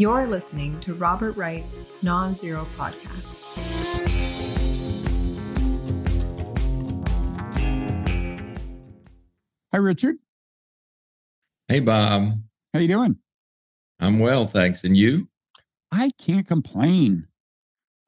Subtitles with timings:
[0.00, 3.36] You're listening to Robert Wright's Nonzero Podcast.
[9.70, 10.16] Hi, Richard.
[11.68, 12.32] Hey, Bob.
[12.72, 13.18] How you doing?
[13.98, 14.84] I'm well, thanks.
[14.84, 15.28] And you?
[15.92, 17.26] I can't complain.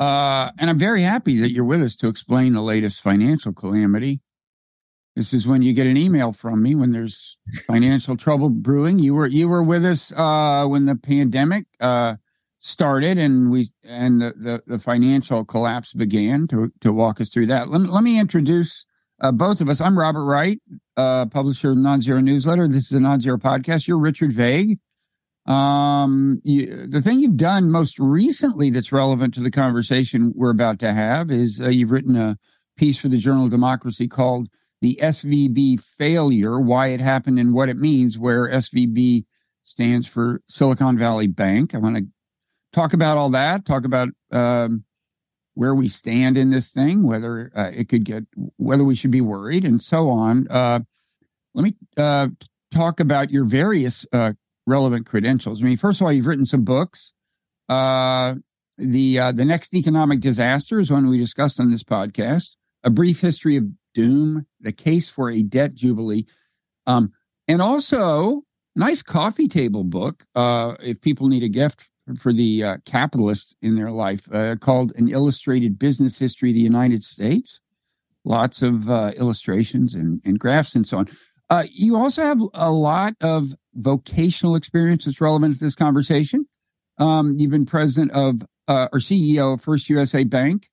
[0.01, 4.22] Uh, and I'm very happy that you're with us to explain the latest financial calamity.
[5.15, 8.99] This is when you get an email from me when there's financial trouble brewing.
[8.99, 12.17] You were you were with us uh, when the pandemic uh,
[12.61, 17.47] started and we and the, the, the, financial collapse began to to walk us through
[17.49, 17.69] that.
[17.69, 18.87] Let, let me introduce
[19.21, 19.83] uh, both of us.
[19.83, 20.61] I'm Robert Wright,
[20.97, 22.67] uh, publisher of Nonzero Newsletter.
[22.67, 23.87] This is a Nonzero podcast.
[23.87, 24.79] You're Richard Vague.
[25.45, 30.79] Um, you, the thing you've done most recently that's relevant to the conversation we're about
[30.79, 32.39] to have is uh, you've written a
[32.77, 34.49] piece for the Journal of Democracy called
[34.83, 39.25] the SVB failure, why it happened and what it means, where SVB
[39.63, 41.73] stands for Silicon Valley Bank.
[41.73, 42.05] I want to
[42.73, 44.85] talk about all that, talk about um,
[45.55, 48.25] where we stand in this thing, whether uh, it could get,
[48.57, 50.49] whether we should be worried, and so on.
[50.51, 50.81] Uh,
[51.55, 52.27] let me uh,
[52.75, 54.33] talk about your various uh,
[54.67, 55.63] relevant credentials.
[55.63, 57.13] I mean, first of all, you've written some books.
[57.69, 58.35] Uh,
[58.79, 62.57] the uh, the next economic disaster is one we discussed on this podcast.
[62.83, 66.27] A brief history of doom, the case for a debt jubilee,
[66.87, 67.13] um,
[67.49, 68.43] and also
[68.75, 70.25] nice coffee table book.
[70.35, 74.93] Uh, if people need a gift for the uh, capitalist in their life, uh, called
[74.97, 77.61] "An Illustrated Business History of the United States."
[78.25, 81.09] Lots of uh, illustrations and, and graphs and so on.
[81.51, 86.47] Uh, you also have a lot of vocational experience that's relevant to this conversation.
[86.99, 90.71] Um, you've been president of uh, or CEO of First USA Bank,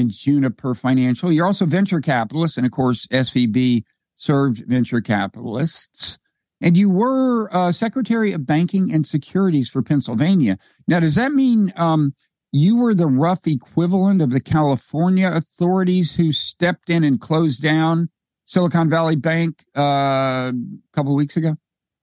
[0.00, 1.30] and Juniper Financial.
[1.30, 3.84] You're also venture capitalist, and of course, SVB
[4.16, 6.18] served venture capitalists.
[6.60, 10.58] And you were uh, Secretary of Banking and Securities for Pennsylvania.
[10.88, 12.14] Now, does that mean um,
[12.52, 18.10] you were the rough equivalent of the California authorities who stepped in and closed down
[18.44, 20.52] Silicon Valley Bank uh, a
[20.92, 21.56] couple of weeks ago?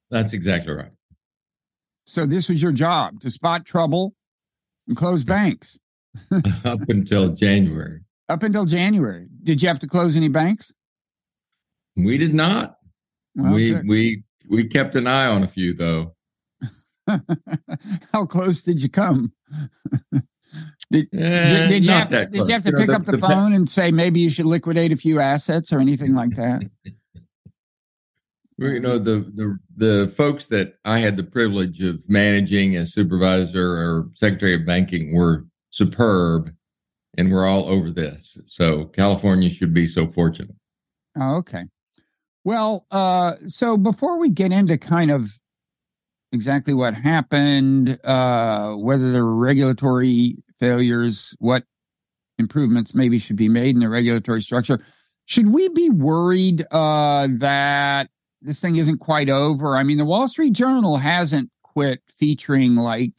[0.09, 0.91] That's exactly right.
[2.05, 4.15] So this was your job to spot trouble
[4.87, 5.77] and close banks.
[6.65, 8.01] up until January.
[8.29, 9.27] Up until January.
[9.43, 10.71] Did you have to close any banks?
[11.95, 12.77] We did not.
[13.35, 13.87] Well, we good.
[13.87, 16.15] we we kept an eye on a few though.
[18.13, 19.31] How close did you come?
[20.91, 23.53] did, uh, did, you have, did, you have, to you pick up the, the phone
[23.53, 26.61] and say maybe you should liquidate a few assets or anything like that?
[28.57, 33.63] you know the the the folks that I had the privilege of managing as supervisor
[33.63, 35.45] or secretary of banking were
[35.77, 36.51] superb,
[37.17, 38.37] and we're all over this.
[38.47, 40.55] So California should be so fortunate.
[41.19, 41.65] Oh, okay.
[42.43, 45.37] Well, uh, so before we get into kind of
[46.31, 51.63] exactly what happened, uh, whether there were regulatory failures, what
[52.39, 54.79] improvements maybe should be made in the regulatory structure,
[55.25, 58.09] should we be worried uh, that
[58.41, 59.77] this thing isn't quite over?
[59.77, 63.11] I mean, the Wall Street Journal hasn't quit featuring like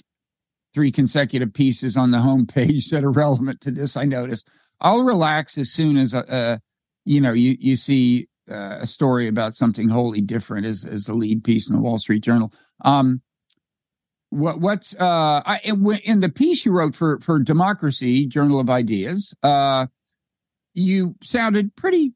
[0.74, 3.96] three consecutive pieces on the homepage that are relevant to this.
[3.96, 4.48] I noticed.
[4.80, 6.58] I'll relax as soon as uh, uh
[7.04, 11.14] you know you you see uh, a story about something wholly different as as the
[11.14, 12.52] lead piece in the Wall Street Journal.
[12.84, 13.22] Um,
[14.30, 15.60] what what's uh I
[16.04, 19.86] in the piece you wrote for for Democracy Journal of Ideas, uh,
[20.74, 22.12] you sounded pretty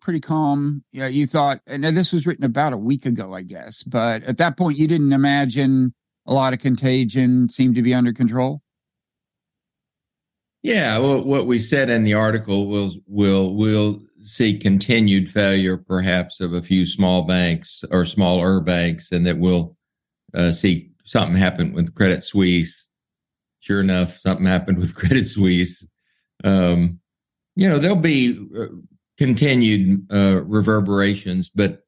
[0.00, 0.82] pretty calm.
[0.92, 4.38] Yeah, you thought, and this was written about a week ago, I guess, but at
[4.38, 5.94] that point you didn't imagine
[6.26, 8.62] a lot of contagion seemed to be under control?
[10.62, 16.40] Yeah, well, what we said in the article was will will see continued failure, perhaps,
[16.40, 19.76] of a few small banks or smaller banks, and that we'll
[20.34, 22.84] uh, see something happen with Credit Suisse.
[23.60, 25.86] Sure enough, something happened with Credit Suisse.
[26.44, 27.00] Um,
[27.56, 28.66] you know, there'll be uh,
[29.16, 31.84] continued uh, reverberations, but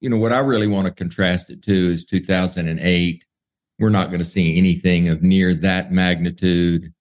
[0.00, 3.24] you know what I really want to contrast it to is 2008
[3.82, 6.94] we're not going to see anything of near that magnitude.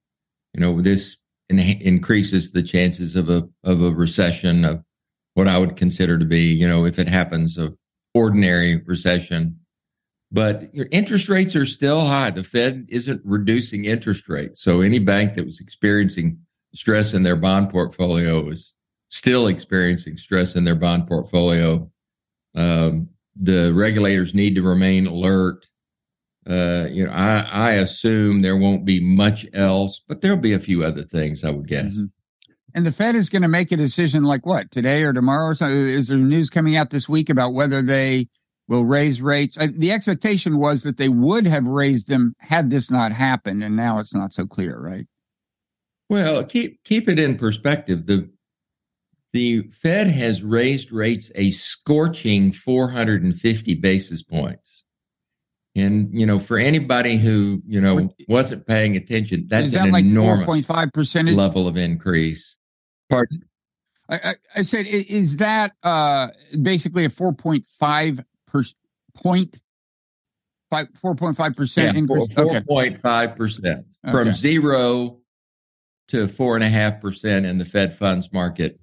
[0.55, 1.15] You know, this
[1.47, 4.83] in- increases the chances of a of a recession of
[5.35, 7.71] what I would consider to be, you know, if it happens, a
[8.15, 9.59] ordinary recession.
[10.31, 12.31] But your interest rates are still high.
[12.31, 16.39] The Fed isn't reducing interest rates, so any bank that was experiencing
[16.73, 18.73] stress in their bond portfolio is
[19.09, 21.91] still experiencing stress in their bond portfolio.
[22.55, 25.67] Um, the regulators need to remain alert
[26.49, 30.59] uh, you know, I, I assume there won't be much else, but there'll be a
[30.59, 31.93] few other things, I would guess.
[31.93, 32.05] Mm-hmm.
[32.73, 35.53] And the Fed is going to make a decision like what today or tomorrow?
[35.53, 38.27] So is there news coming out this week about whether they
[38.71, 39.57] will raise rates.
[39.57, 43.75] Uh, the expectation was that they would have raised them had this not happened, and
[43.75, 45.05] now it's not so clear, right?
[46.09, 48.05] Well, keep keep it in perspective.
[48.05, 48.29] The
[49.33, 54.61] the Fed has raised rates a scorching 450 basis points.
[55.75, 60.05] And you know, for anybody who you know wasn't paying attention, that's that an like
[60.05, 62.57] enormous 4.5 percentage level of increase.
[63.09, 63.43] Pardon?
[64.09, 66.27] I, I, I said, is that uh,
[66.61, 68.63] basically a 4.5 per
[69.13, 69.59] point?
[70.73, 72.27] 4.5 percent yeah, increase.
[72.33, 75.19] 4.5 percent from zero
[76.07, 78.79] to four and a half percent in the Fed funds market.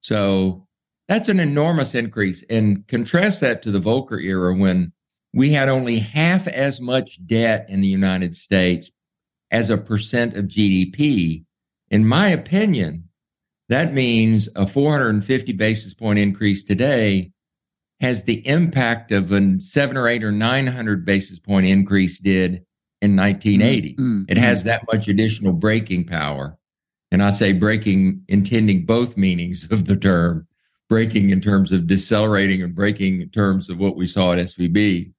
[0.00, 0.66] So
[1.08, 2.44] that's an enormous increase.
[2.48, 4.92] And contrast that to the Volcker era when
[5.36, 8.90] we had only half as much debt in the United States
[9.50, 11.44] as a percent of GDP.
[11.90, 13.10] In my opinion,
[13.68, 17.32] that means a 450 basis point increase today
[18.00, 22.64] has the impact of a seven or eight or 900 basis point increase did
[23.02, 23.92] in 1980.
[23.92, 24.22] Mm-hmm.
[24.30, 26.56] It has that much additional breaking power.
[27.10, 30.48] And I say breaking, intending both meanings of the term,
[30.88, 35.12] braking in terms of decelerating and breaking in terms of what we saw at SVB.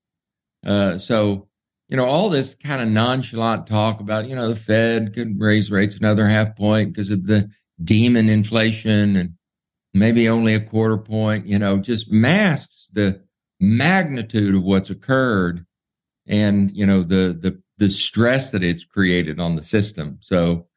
[0.67, 1.47] Uh, so,
[1.87, 5.71] you know, all this kind of nonchalant talk about, you know, the Fed could raise
[5.71, 7.49] rates another half point because of the
[7.81, 9.33] demon inflation and
[9.93, 13.23] maybe only a quarter point, you know, just masks the
[13.59, 15.65] magnitude of what's occurred
[16.27, 20.17] and, you know, the, the, the stress that it's created on the system.
[20.21, 20.67] So,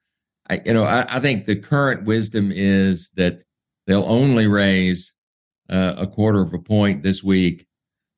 [0.48, 3.42] I, you know, I, I think the current wisdom is that
[3.86, 5.12] they'll only raise
[5.68, 7.66] uh, a quarter of a point this week,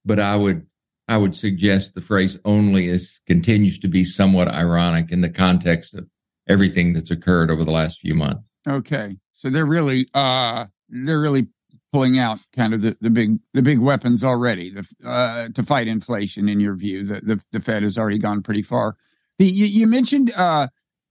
[0.05, 0.67] but I would
[1.13, 5.93] I would suggest the phrase only is continues to be somewhat ironic in the context
[5.93, 6.07] of
[6.49, 8.49] everything that's occurred over the last few months.
[8.67, 9.19] Okay.
[9.35, 11.49] So they're really uh they're really
[11.93, 15.87] pulling out kind of the, the big the big weapons already the, uh, to fight
[15.87, 18.97] inflation in your view the, the, the Fed has already gone pretty far.
[19.39, 20.69] The, you, you mentioned uh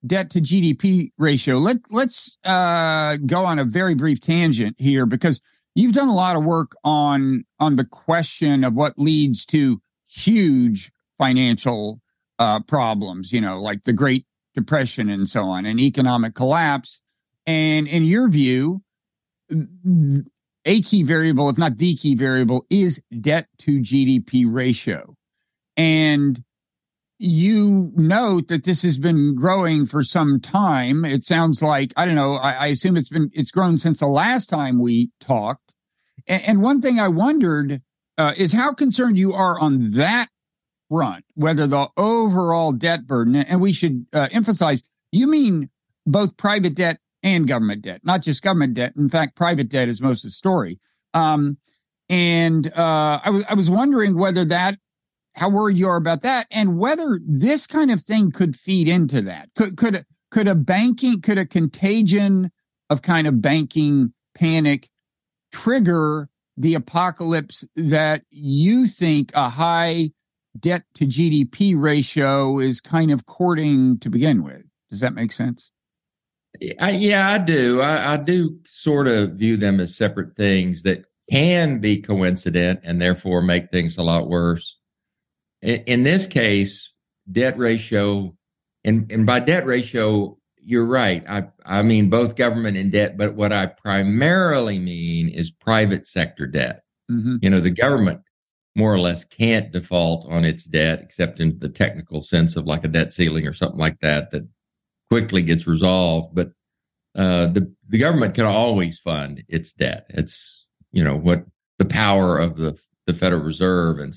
[0.08, 1.58] debt to GDP ratio.
[1.58, 5.42] Let let's uh go on a very brief tangent here because
[5.76, 9.80] you've done a lot of work on on the question of what leads to
[10.12, 12.02] huge financial
[12.40, 14.26] uh, problems, you know, like the Great
[14.56, 17.02] Depression and so on, and economic collapse.
[17.46, 18.82] And in your view,
[20.66, 25.16] a key variable, if not the key variable, is debt to GDP ratio.
[25.78, 26.44] And
[27.18, 31.06] you note that this has been growing for some time.
[31.06, 34.08] It sounds like, I don't know, I, I assume it's been, it's grown since the
[34.08, 35.72] last time we talked.
[36.28, 37.82] And, and one thing I wondered
[38.18, 40.30] uh, is how concerned you are on that
[40.90, 45.70] front, whether the overall debt burden, and we should uh, emphasize, you mean
[46.06, 48.94] both private debt and government debt, not just government debt.
[48.98, 50.80] In fact, private debt is most of the story.
[51.14, 51.58] Um,
[52.10, 54.78] and uh, I was I was wondering whether that,
[55.36, 59.22] how worried you are about that, and whether this kind of thing could feed into
[59.22, 59.50] that.
[59.56, 62.52] Could could could a banking could a contagion
[62.90, 64.90] of kind of banking panic
[65.54, 66.28] trigger
[66.62, 70.12] the apocalypse that you think a high
[70.60, 74.62] debt to GDP ratio is kind of courting to begin with.
[74.92, 75.72] Does that make sense?
[76.80, 77.82] I, yeah, I do.
[77.82, 83.02] I, I, do sort of view them as separate things that can be coincident and
[83.02, 84.78] therefore make things a lot worse.
[85.62, 86.92] In, in this case,
[87.32, 88.36] debt ratio,
[88.84, 91.24] and, and by debt ratio, you're right.
[91.28, 96.48] I I mean both government and debt, but what I primarily mean is private sector
[96.48, 96.84] debt.
[97.10, 97.38] Mm-hmm.
[97.42, 98.22] You know, the government
[98.76, 102.84] more or less can't default on its debt except in the technical sense of like
[102.84, 104.48] a debt ceiling or something like that that
[105.10, 106.34] quickly gets resolved.
[106.34, 106.52] But
[107.16, 110.06] uh, the the government can always fund its debt.
[110.10, 111.46] It's you know what
[111.80, 112.78] the power of the
[113.08, 114.14] the Federal Reserve and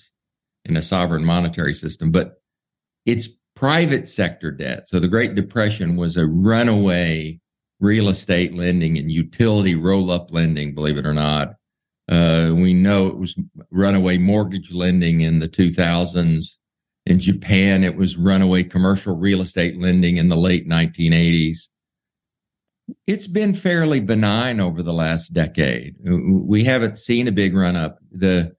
[0.65, 2.41] in a sovereign monetary system, but
[3.05, 3.29] it's
[3.65, 4.87] private sector debt.
[4.91, 7.41] So the Great Depression was a runaway
[7.81, 11.55] real estate lending and utility roll up lending, believe it or not.
[12.07, 13.35] Uh, we know it was
[13.71, 16.45] runaway mortgage lending in the 2000s.
[17.07, 21.57] In Japan, it was runaway commercial real estate lending in the late 1980s.
[23.07, 25.97] It's been fairly benign over the last decade.
[26.05, 27.99] We haven't seen a big run up.
[28.13, 28.55] The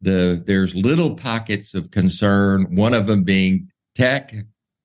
[0.00, 2.74] the there's little pockets of concern.
[2.74, 3.68] One of them being
[4.00, 4.34] tech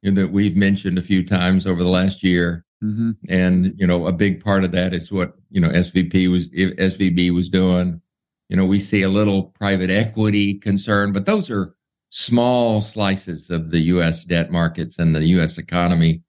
[0.03, 2.65] that we've mentioned a few times over the last year.
[2.83, 3.11] Mm-hmm.
[3.29, 7.33] And, you know, a big part of that is what, you know, SVP was, SVB
[7.33, 8.01] was doing.
[8.49, 11.73] You know, we see a little private equity concern, but those are
[12.11, 14.23] small slices of the U.S.
[14.23, 15.57] debt markets and the U.S.
[15.57, 16.21] economy.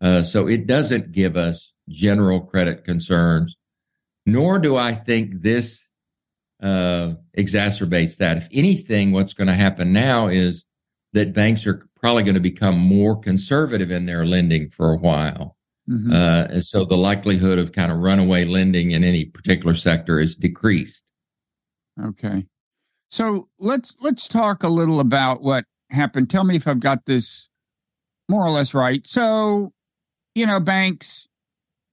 [0.00, 3.56] Uh, so it doesn't give us general credit concerns,
[4.26, 5.84] nor do I think this
[6.62, 8.38] uh, exacerbates that.
[8.38, 10.64] If anything, what's going to happen now is
[11.12, 15.56] that banks are probably going to become more conservative in their lending for a while.
[15.88, 16.12] Mm-hmm.
[16.12, 20.36] Uh, and so the likelihood of kind of runaway lending in any particular sector is
[20.36, 21.02] decreased.
[22.02, 22.46] Okay.
[23.10, 26.30] So let's let's talk a little about what happened.
[26.30, 27.48] Tell me if I've got this
[28.28, 29.04] more or less right.
[29.06, 29.72] So,
[30.34, 31.26] you know, banks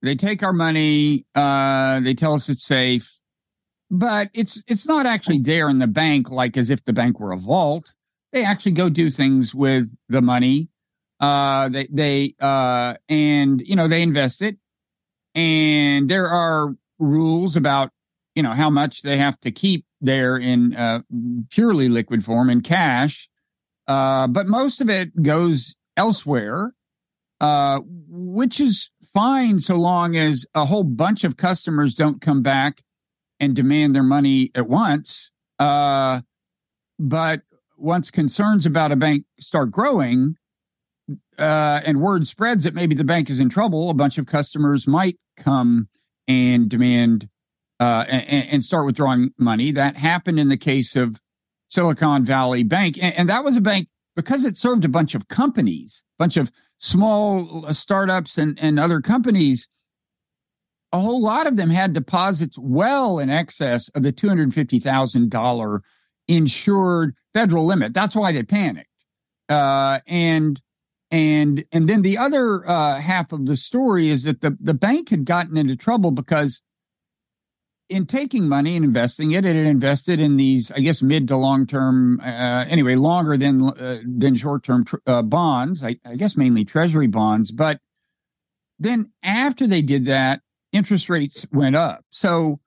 [0.02, 3.10] they take our money, uh, they tell us it's safe,
[3.90, 7.32] but it's it's not actually there in the bank like as if the bank were
[7.32, 7.92] a vault.
[8.32, 10.68] They actually go do things with the money.
[11.20, 14.56] Uh, they they uh, and you know they invest it,
[15.34, 17.90] and there are rules about
[18.34, 21.00] you know how much they have to keep there in uh,
[21.50, 23.28] purely liquid form in cash.
[23.86, 26.74] Uh, but most of it goes elsewhere,
[27.40, 32.82] uh, which is fine so long as a whole bunch of customers don't come back
[33.40, 35.30] and demand their money at once.
[35.58, 36.20] Uh,
[36.98, 37.42] but
[37.78, 40.36] once concerns about a bank start growing
[41.38, 44.86] uh, and word spreads that maybe the bank is in trouble, a bunch of customers
[44.86, 45.88] might come
[46.26, 47.28] and demand
[47.80, 49.70] uh, and, and, start withdrawing money.
[49.70, 51.20] That happened in the case of
[51.70, 52.98] Silicon Valley Bank.
[53.00, 56.36] And, and, that was a bank because it served a bunch of companies, a bunch
[56.36, 59.68] of small uh, startups and, and other companies.
[60.92, 65.80] A whole lot of them had deposits well in excess of the $250,000
[66.26, 67.94] insured federal limit.
[67.94, 68.88] That's why they panicked.
[69.48, 70.60] Uh, and
[71.10, 75.08] and and then the other uh, half of the story is that the the bank
[75.10, 76.60] had gotten into trouble because
[77.88, 81.36] in taking money and investing it, it had invested in these, I guess, mid to
[81.36, 85.82] long term, uh, anyway, longer than uh, than short term tr- uh, bonds.
[85.82, 87.50] I, I, guess mainly Treasury bonds.
[87.50, 87.80] But
[88.78, 90.42] then after they did that,
[90.72, 92.04] interest rates went up.
[92.10, 92.60] So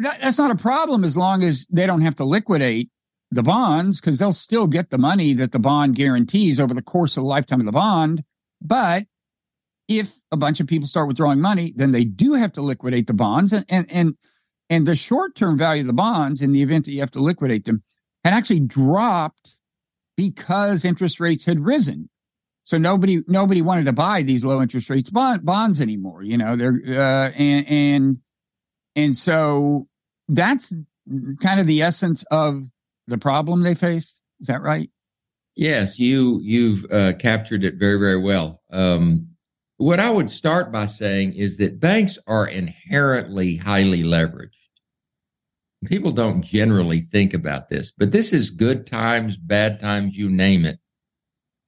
[0.00, 2.90] that, that's not a problem as long as they don't have to liquidate
[3.30, 7.16] the bonds because they'll still get the money that the bond guarantees over the course
[7.16, 8.22] of the lifetime of the bond.
[8.60, 9.06] But
[9.88, 13.12] if a bunch of people start withdrawing money, then they do have to liquidate the
[13.12, 14.16] bonds and and and
[14.68, 17.20] and the short term value of the bonds, in the event that you have to
[17.20, 17.82] liquidate them,
[18.24, 19.56] had actually dropped
[20.16, 22.08] because interest rates had risen.
[22.64, 26.22] So nobody nobody wanted to buy these low interest rates bond, bonds anymore.
[26.22, 28.18] You know, they're uh, and and
[28.96, 29.86] and so
[30.28, 30.72] that's
[31.40, 32.64] kind of the essence of
[33.06, 34.20] the problem they faced.
[34.40, 34.90] Is that right?
[35.54, 38.60] Yes, you you've uh, captured it very very well.
[38.70, 39.28] Um,
[39.78, 44.50] what I would start by saying is that banks are inherently highly leveraged.
[45.84, 50.64] People don't generally think about this, but this is good times, bad times, you name
[50.64, 50.78] it.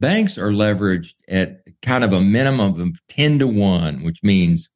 [0.00, 4.70] Banks are leveraged at kind of a minimum of 10 to 1, which means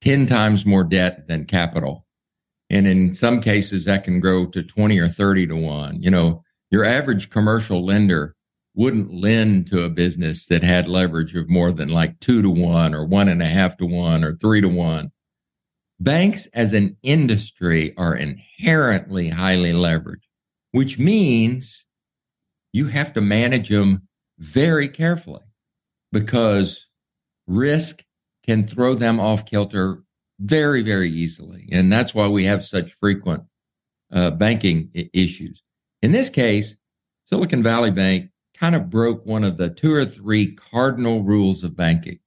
[0.00, 2.06] 10 times more debt than capital.
[2.70, 6.02] And in some cases, that can grow to 20 or 30 to 1.
[6.02, 8.34] You know, your average commercial lender
[8.74, 12.94] wouldn't lend to a business that had leverage of more than like two to one
[12.94, 15.10] or one and a half to one or three to one.
[15.98, 20.28] Banks as an industry are inherently highly leveraged,
[20.70, 21.86] which means
[22.72, 24.06] you have to manage them
[24.38, 25.42] very carefully
[26.12, 26.86] because
[27.48, 28.04] risk
[28.46, 30.04] can throw them off kilter
[30.40, 31.68] very, very easily.
[31.72, 33.44] And that's why we have such frequent
[34.12, 35.62] uh, banking I- issues.
[36.02, 36.76] In this case,
[37.26, 41.76] Silicon Valley Bank kind of broke one of the two or three cardinal rules of
[41.76, 42.18] banking.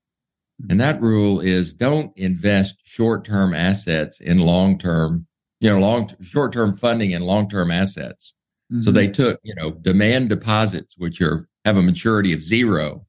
[0.70, 5.25] And that rule is don't invest short term assets in long term,
[5.60, 8.36] you know, long short term funding in long term assets.
[8.72, 8.84] Mm-hmm.
[8.84, 13.06] So they took, you know, demand deposits, which are have a maturity of zero,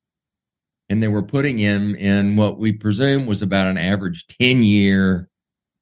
[0.93, 5.31] and they were putting in in what we presume was about an average 10 year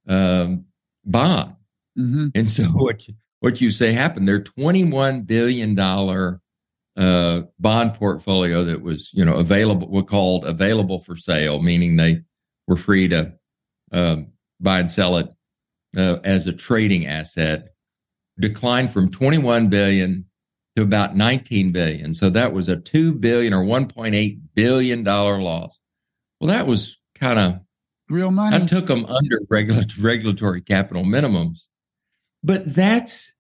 [0.07, 0.65] um,
[1.05, 1.57] bond.
[1.99, 2.29] Mm-hmm.
[2.37, 3.05] And so what
[3.41, 6.41] what you say happened, their 21 billion dollar
[6.97, 12.21] uh, bond portfolio that was, you know, available, we called available for sale, meaning they
[12.69, 13.33] were free to
[13.91, 14.29] um,
[14.61, 15.29] buy and sell it
[15.97, 17.75] uh, as a trading asset,
[18.39, 20.25] declined from 21 billion
[20.81, 22.15] to about 19 billion.
[22.15, 25.79] So that was a 2 billion or 1.8 billion dollar loss.
[26.41, 27.61] Well, that was kind of
[28.09, 28.57] real money.
[28.57, 31.61] I took them under regulatory capital minimums.
[32.43, 33.33] But that's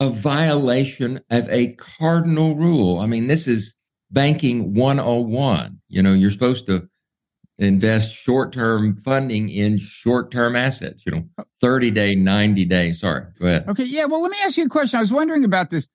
[0.00, 2.98] a violation of a cardinal rule.
[2.98, 3.74] I mean, this is
[4.10, 5.80] banking 101.
[5.88, 6.88] You know, you're supposed to
[7.58, 12.92] invest short term funding in short term assets, you know, 30 day, 90 day.
[12.92, 13.68] Sorry, go ahead.
[13.68, 13.84] Okay.
[13.84, 14.04] Yeah.
[14.04, 14.98] Well, let me ask you a question.
[14.98, 15.88] I was wondering about this.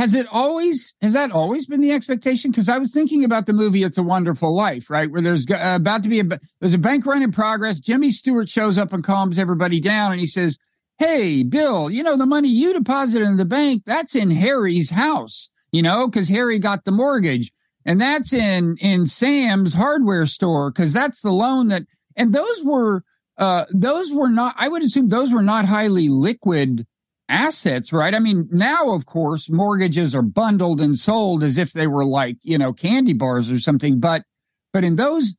[0.00, 2.50] Has it always, has that always been the expectation?
[2.50, 5.10] Because I was thinking about the movie It's a Wonderful Life, right?
[5.10, 7.78] Where there's uh, about to be a, there's a bank run in progress.
[7.78, 10.56] Jimmy Stewart shows up and calms everybody down and he says,
[10.98, 15.50] hey, Bill, you know, the money you deposited in the bank, that's in Harry's house,
[15.70, 17.52] you know, because Harry got the mortgage.
[17.84, 21.82] And that's in in Sam's hardware store because that's the loan that
[22.16, 23.04] and those were
[23.36, 26.86] uh those were not I would assume those were not highly liquid
[27.30, 28.14] assets, right?
[28.14, 32.36] I mean, now of course mortgages are bundled and sold as if they were like,
[32.42, 34.24] you know, candy bars or something, but
[34.72, 35.34] but in those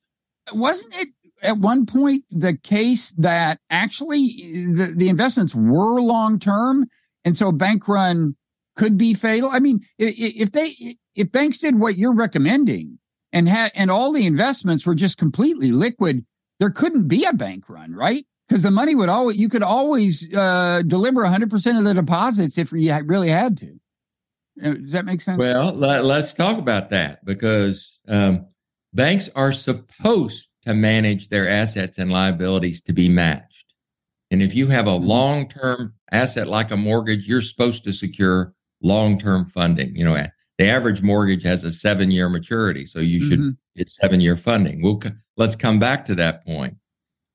[0.54, 1.10] wasn't it
[1.44, 4.28] at one point the case that actually
[4.74, 6.86] the, the investments were long term
[7.26, 8.36] and so bank run
[8.76, 9.50] could be fatal?
[9.52, 12.98] I mean if they if banks did what you're recommending
[13.34, 16.26] and had and all the investments were just completely liquid
[16.60, 20.34] there couldn't be a bank run right because the money would always you could always
[20.34, 23.80] uh, deliver 100% of the deposits if you really had to
[24.64, 28.46] uh, does that make sense well let, us talk about that because um,
[28.94, 33.74] banks are supposed to manage their assets and liabilities to be matched.
[34.30, 35.08] And if you have a mm-hmm.
[35.08, 39.96] long term asset like a mortgage, you're supposed to secure long term funding.
[39.96, 40.26] You know,
[40.58, 43.78] the average mortgage has a seven year maturity, so you should mm-hmm.
[43.78, 44.82] get seven year funding.
[44.82, 45.02] We'll
[45.38, 46.76] let's come back to that point.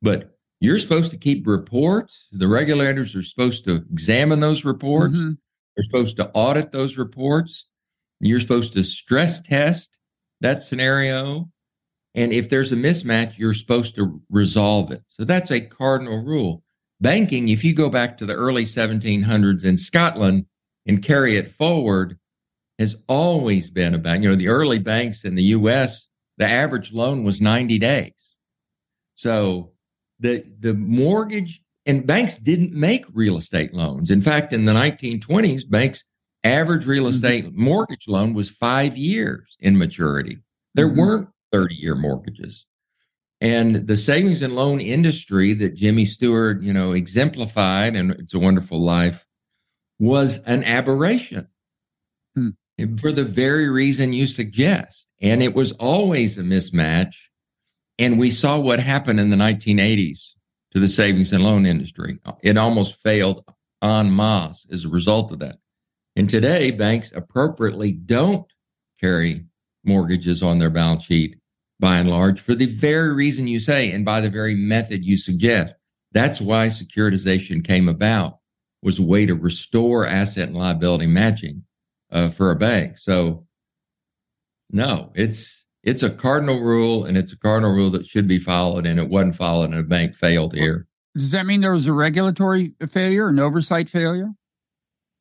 [0.01, 2.29] But you're supposed to keep reports.
[2.33, 5.15] The regulators are supposed to examine those reports.
[5.15, 5.33] Mm-hmm.
[5.77, 7.67] They're supposed to audit those reports.
[8.21, 9.91] You're supposed to stress test
[10.41, 11.51] that scenario.
[12.15, 15.03] And if there's a mismatch, you're supposed to resolve it.
[15.11, 16.63] So that's a cardinal rule.
[17.01, 20.47] Banking, if you go back to the early 1700s in Scotland
[20.87, 22.19] and carry it forward,
[22.79, 26.07] has always been about, you know, the early banks in the US,
[26.39, 28.13] the average loan was 90 days.
[29.15, 29.73] So
[30.21, 34.11] the, the mortgage and banks didn't make real estate loans.
[34.11, 36.03] In fact, in the 1920s, banks
[36.45, 37.15] average real mm-hmm.
[37.15, 37.63] estate mm-hmm.
[37.63, 40.39] mortgage loan was five years in maturity.
[40.75, 41.01] There mm-hmm.
[41.01, 42.67] weren't 30 year mortgages.
[43.41, 48.39] And the savings and loan industry that Jimmy Stewart, you know, exemplified and it's a
[48.39, 49.25] wonderful life
[49.99, 51.49] was an aberration
[52.35, 52.49] hmm.
[52.99, 55.07] for the very reason you suggest.
[55.21, 57.15] And it was always a mismatch.
[57.99, 60.31] And we saw what happened in the 1980s
[60.73, 62.19] to the savings and loan industry.
[62.43, 63.45] It almost failed
[63.83, 65.57] en masse as a result of that.
[66.17, 68.47] And today, banks appropriately don't
[69.01, 69.47] carry
[69.85, 71.37] mortgages on their balance sheet
[71.79, 75.17] by and large for the very reason you say and by the very method you
[75.17, 75.75] suggest.
[76.13, 78.39] That's why securitization came about
[78.83, 81.65] was a way to restore asset and liability matching
[82.11, 82.97] uh, for a bank.
[82.99, 83.47] So
[84.71, 88.87] no, it's it's a cardinal rule and it's a cardinal rule that should be followed
[88.87, 90.87] and it wasn't followed and a bank failed here.
[91.15, 94.31] Does that mean there was a regulatory failure, an oversight failure?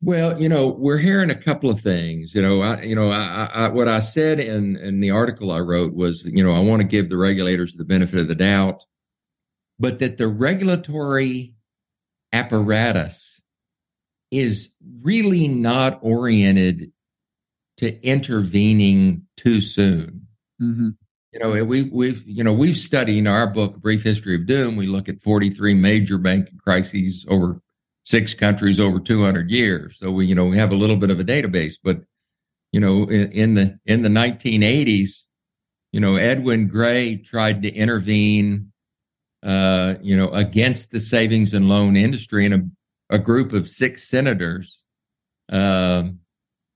[0.02, 2.34] Well, you know, we're hearing a couple of things.
[2.34, 5.60] You know, I, you know, I, I, what I said in in the article I
[5.60, 8.82] wrote was, you know, I want to give the regulators the benefit of the doubt,
[9.78, 11.54] but that the regulatory
[12.32, 13.40] apparatus
[14.30, 14.68] is
[15.00, 16.92] really not oriented
[17.78, 20.15] to intervening too soon.
[20.60, 20.90] Mm-hmm.
[21.32, 24.76] You know, we we've you know we've studied in our book, Brief History of Doom.
[24.76, 27.60] We look at forty three major banking crises over
[28.06, 29.98] six countries over 200 years.
[29.98, 31.98] So we, you know, we have a little bit of a database, but
[32.72, 35.10] you know, in, in the in the 1980s,
[35.92, 38.72] you know, Edwin Gray tried to intervene,
[39.42, 42.54] uh, you know, against the savings and loan industry, and
[43.10, 44.82] a, a group of six senators,
[45.50, 46.04] uh,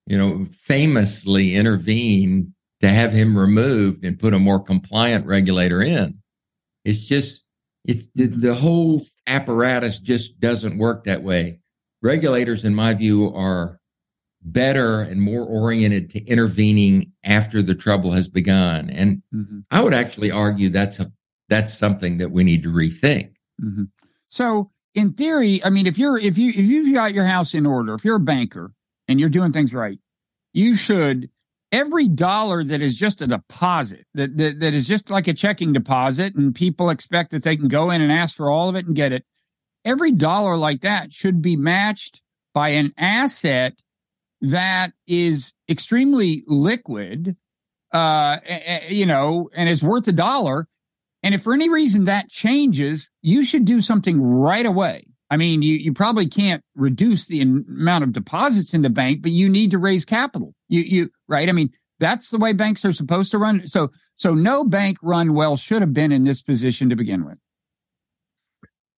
[0.07, 6.19] you know, famously intervened to have him removed and put a more compliant regulator in.
[6.85, 7.43] It's just
[7.85, 11.61] it the, the whole apparatus just doesn't work that way.
[12.03, 13.79] Regulators, in my view, are
[14.43, 18.89] better and more oriented to intervening after the trouble has begun.
[18.89, 19.61] And mm-hmm.
[19.71, 21.13] I would actually argue that's a
[21.49, 23.35] that's something that we need to rethink.
[23.63, 23.85] Mm-hmm.
[24.29, 27.67] So, in theory, I mean, if you're if you if you've got your house in
[27.67, 28.73] order, if you're a banker
[29.09, 29.99] and you're doing things right,
[30.53, 31.29] you should
[31.73, 35.73] every dollar that is just a deposit that, that that is just like a checking
[35.73, 38.87] deposit and people expect that they can go in and ask for all of it
[38.87, 39.25] and get it
[39.85, 42.21] every dollar like that should be matched
[42.55, 43.75] by an asset
[44.41, 47.37] that is extremely liquid
[47.93, 48.39] uh
[48.89, 50.67] you know and is worth a dollar
[51.23, 55.63] and if for any reason that changes you should do something right away I mean,
[55.63, 59.71] you, you probably can't reduce the amount of deposits in the bank, but you need
[59.71, 60.55] to raise capital.
[60.71, 61.49] You, you, right?
[61.49, 63.69] I mean, that's the way banks are supposed to run.
[63.69, 67.39] So, so no bank run well should have been in this position to begin with.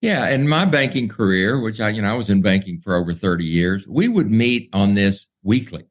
[0.01, 3.15] Yeah, in my banking career, which I, you know, I was in banking for over
[3.15, 5.85] 30 years, we would meet on this weekly.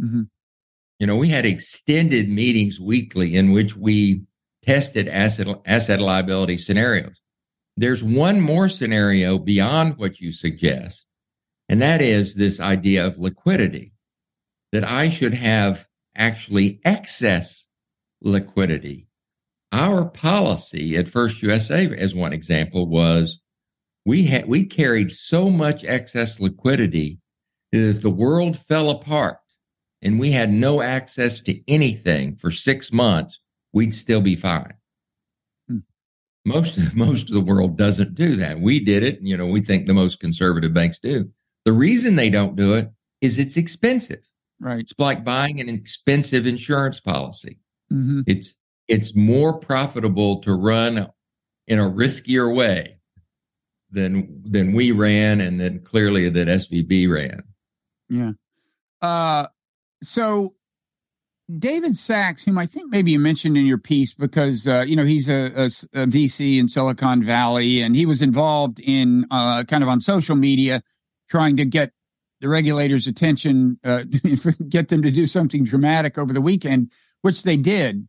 [0.00, 0.22] Mm-hmm.
[0.98, 4.22] You know, we had extended meetings weekly in which we
[4.64, 7.20] tested asset asset liability scenarios.
[7.76, 11.06] there's one more scenario beyond what you suggest,
[11.68, 13.92] and that is this idea of liquidity
[14.72, 17.64] that I should have actually excess
[18.20, 19.08] liquidity.
[19.72, 23.40] Our policy at First USA, as one example, was
[24.04, 27.18] we had we carried so much excess liquidity
[27.72, 29.38] that if the world fell apart
[30.00, 33.40] and we had no access to anything for six months,
[33.72, 34.74] we'd still be fine.
[35.68, 35.78] Hmm.
[36.44, 38.60] Most most of the world doesn't do that.
[38.60, 39.18] We did it.
[39.20, 41.30] You know, we think the most conservative banks do.
[41.64, 44.22] The reason they don't do it is it's expensive.
[44.60, 44.80] Right.
[44.80, 47.58] It's like buying an expensive insurance policy.
[47.92, 48.22] Mm-hmm.
[48.26, 48.54] It's
[48.88, 51.08] it's more profitable to run
[51.66, 52.98] in a riskier way
[53.90, 57.42] than than we ran and then clearly that SVB ran.
[58.08, 58.32] Yeah.
[59.02, 59.48] Uh
[60.02, 60.54] so
[61.58, 65.04] David Sacks, whom I think maybe you mentioned in your piece, because uh, you know
[65.04, 69.84] he's a, a, a, VC in Silicon Valley, and he was involved in uh, kind
[69.84, 70.82] of on social media,
[71.30, 71.92] trying to get
[72.40, 74.04] the regulators' attention, uh,
[74.68, 76.90] get them to do something dramatic over the weekend,
[77.22, 78.06] which they did.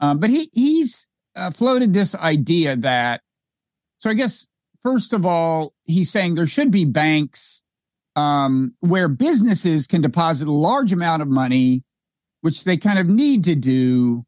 [0.00, 3.22] Um, but he he's uh, floated this idea that,
[3.98, 4.46] so I guess
[4.82, 7.62] first of all, he's saying there should be banks
[8.16, 11.84] um, where businesses can deposit a large amount of money,
[12.40, 14.24] which they kind of need to do.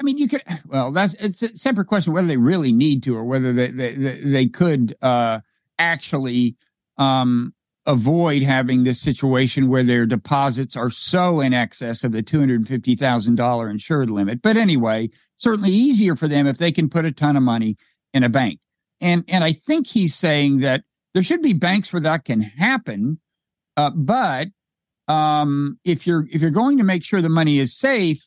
[0.00, 3.16] I mean, you could, well, that's it's a separate question whether they really need to
[3.16, 5.40] or whether they they, they could uh,
[5.78, 6.56] actually
[6.98, 7.54] um,
[7.86, 14.10] avoid having this situation where their deposits are so in excess of the $250,000 insured
[14.10, 14.40] limit.
[14.40, 17.76] But anyway, certainly easier for them if they can put a ton of money
[18.14, 18.60] in a bank.
[19.00, 23.18] And and I think he's saying that there should be banks where that can happen,
[23.76, 24.48] uh, but
[25.08, 28.22] um, if you're if you're going to make sure the money is safe,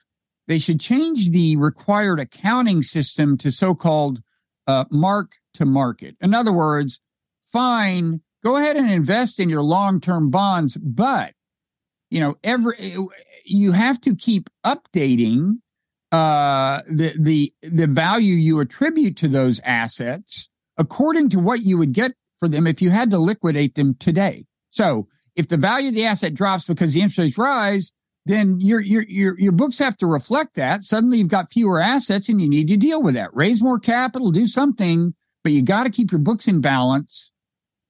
[0.47, 4.19] they should change the required accounting system to so-called
[4.67, 6.17] uh, mark to market.
[6.19, 6.99] In other words,
[7.53, 11.33] fine go ahead and invest in your long-term bonds, but
[12.11, 12.95] you know, every
[13.43, 15.55] you have to keep updating
[16.11, 21.91] uh, the the the value you attribute to those assets according to what you would
[21.91, 24.45] get for them if you had to liquidate them today.
[24.69, 27.91] So, if the value of the asset drops because the interest rates rise,
[28.27, 30.83] then your your your your books have to reflect that.
[30.83, 33.35] Suddenly, you've got fewer assets, and you need to deal with that.
[33.35, 37.31] Raise more capital, do something, but you got to keep your books in balance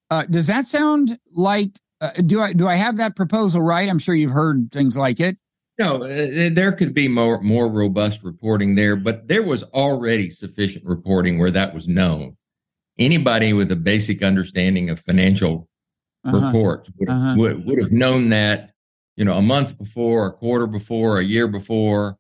[0.10, 1.70] uh, does that sound like
[2.02, 3.90] uh, do I do I have that proposal right?
[3.90, 5.38] I'm sure you've heard things like it.
[5.78, 10.86] No, uh, there could be more more robust reporting there, but there was already sufficient
[10.86, 12.38] reporting where that was known.
[12.98, 15.68] Anybody with a basic understanding of financial
[16.24, 16.46] uh-huh.
[16.46, 17.36] reports would, uh-huh.
[17.38, 18.72] would, would have known that,
[19.18, 22.18] you know, a month before, a quarter before, a year before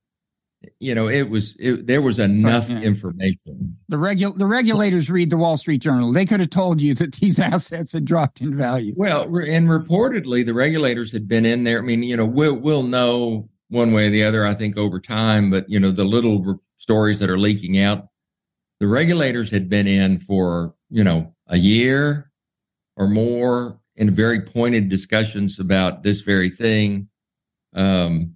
[0.79, 2.79] you know, it was it, there was enough yeah.
[2.81, 3.77] information.
[3.89, 6.11] The regu- the regulators read the Wall Street Journal.
[6.11, 8.93] They could have told you that these assets had dropped in value.
[8.95, 11.79] Well, and reportedly, the regulators had been in there.
[11.79, 14.45] I mean, you know, we'll we'll know one way or the other.
[14.45, 18.07] I think over time, but you know, the little re- stories that are leaking out,
[18.79, 22.31] the regulators had been in for you know a year
[22.97, 27.09] or more in very pointed discussions about this very thing.
[27.73, 28.34] Um,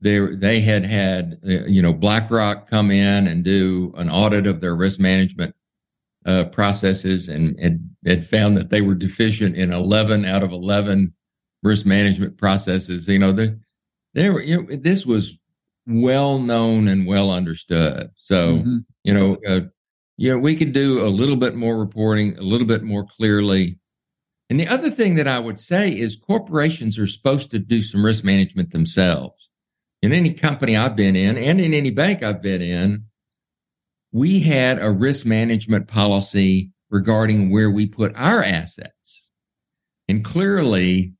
[0.00, 4.60] they they had had uh, you know BlackRock come in and do an audit of
[4.60, 5.54] their risk management
[6.26, 11.14] uh, processes and had, had found that they were deficient in 11 out of 11
[11.62, 13.08] risk management processes.
[13.08, 13.58] You know, the,
[14.14, 15.34] they were, you know, this was
[15.86, 18.10] well known and well understood.
[18.16, 18.78] So, mm-hmm.
[19.04, 19.60] you know, uh,
[20.16, 23.78] you know, we could do a little bit more reporting, a little bit more clearly.
[24.50, 28.04] And the other thing that I would say is corporations are supposed to do some
[28.04, 29.39] risk management themselves
[30.02, 33.04] in any company I've been in and in any bank I've been in,
[34.12, 39.30] we had a risk management policy regarding where we put our assets.
[40.08, 41.14] And clearly,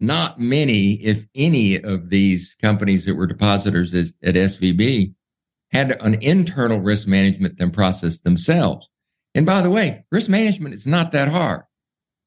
[0.00, 5.14] not many, if any, of these companies that were depositors at SVB
[5.70, 8.88] had an internal risk management them process themselves.
[9.34, 11.62] And by the way, risk management is not that hard.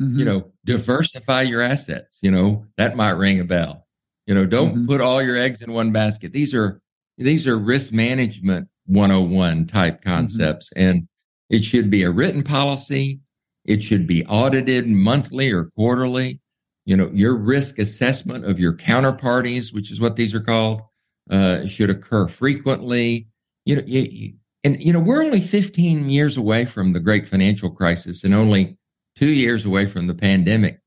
[0.02, 0.20] Mm-hmm.
[0.20, 2.18] You know, diversify your assets.
[2.22, 3.83] You know, that might ring a bell.
[4.26, 4.88] You know, don't mm-hmm.
[4.88, 6.32] put all your eggs in one basket.
[6.32, 6.82] These are
[7.18, 10.10] these are risk management 101 type mm-hmm.
[10.10, 10.90] concepts mm-hmm.
[10.90, 11.08] and
[11.50, 13.20] it should be a written policy.
[13.66, 16.40] It should be audited monthly or quarterly.
[16.86, 20.82] You know, your risk assessment of your counterparties, which is what these are called,
[21.30, 23.28] uh, should occur frequently.
[23.66, 24.34] You know, you,
[24.64, 28.78] and you know, we're only 15 years away from the great financial crisis and only
[29.16, 30.80] two years away from the pandemic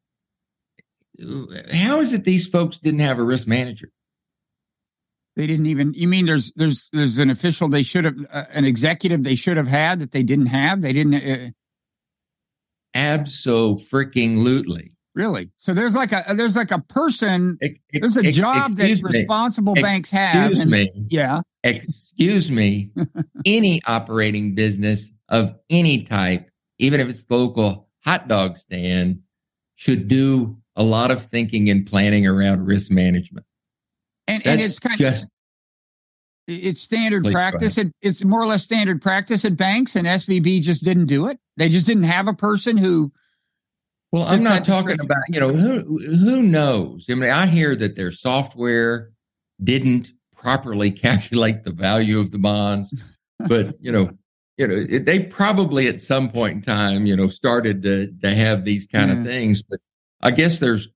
[1.73, 3.91] how is it these folks didn't have a risk manager?
[5.37, 5.93] They didn't even.
[5.95, 9.59] You mean there's there's there's an official they should have uh, an executive they should
[9.59, 10.81] have had that they didn't have.
[10.81, 11.15] They didn't.
[11.15, 11.51] Uh,
[12.95, 14.93] Absolutely.
[15.15, 15.51] Really?
[15.59, 17.59] So there's like a there's like a person.
[17.93, 19.83] There's a job that responsible me.
[19.83, 20.53] banks have.
[20.53, 20.93] Excuse and, me.
[21.09, 21.43] Yeah.
[21.65, 22.91] Excuse me.
[23.47, 26.49] any operating business of any type,
[26.79, 29.21] even if it's the local hot dog stand,
[29.75, 33.47] should do a lot of thinking and planning around risk management.
[34.29, 35.31] And That's and it's kind just of
[36.49, 37.77] it's standard Please practice.
[37.79, 41.39] It, it's more or less standard practice at banks, and SVB just didn't do it.
[41.57, 43.13] They just didn't have a person who.
[44.13, 47.07] Well, I'm not talking about, you know, who who knows?
[47.11, 49.11] I mean, I hear that their software
[49.65, 52.95] didn't properly calculate the value of the bonds,
[53.49, 54.11] but you know,
[54.57, 58.35] you know, it, they probably at some point in time, you know, started to to
[58.35, 59.19] have these kind Yeah.
[59.19, 59.63] of things.
[59.63, 59.81] But
[60.21, 60.89] I guess there's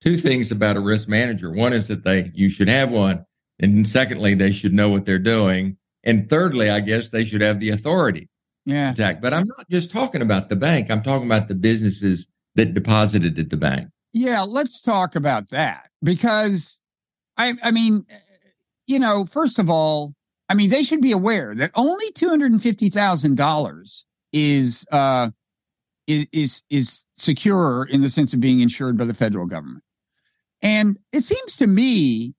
[0.00, 1.50] two things about a risk manager.
[1.50, 3.24] One is that they you should have one,
[3.58, 7.60] and secondly, they should know what they're doing, and thirdly, I guess they should have
[7.60, 8.28] the authority
[8.66, 8.92] Yeah.
[8.92, 9.20] Jack.
[9.20, 10.90] But I'm not just talking about the bank.
[10.90, 13.88] I'm talking about the businesses that deposited at the bank.
[14.12, 16.78] Yeah, let's talk about that because
[17.36, 18.04] I I mean,
[18.86, 20.14] you know, first of all,
[20.48, 24.84] I mean they should be aware that only two hundred and fifty thousand dollars is
[24.92, 25.30] uh
[26.06, 29.84] is is is secure in the sense of being insured by the federal government.
[30.62, 32.34] And it seems to me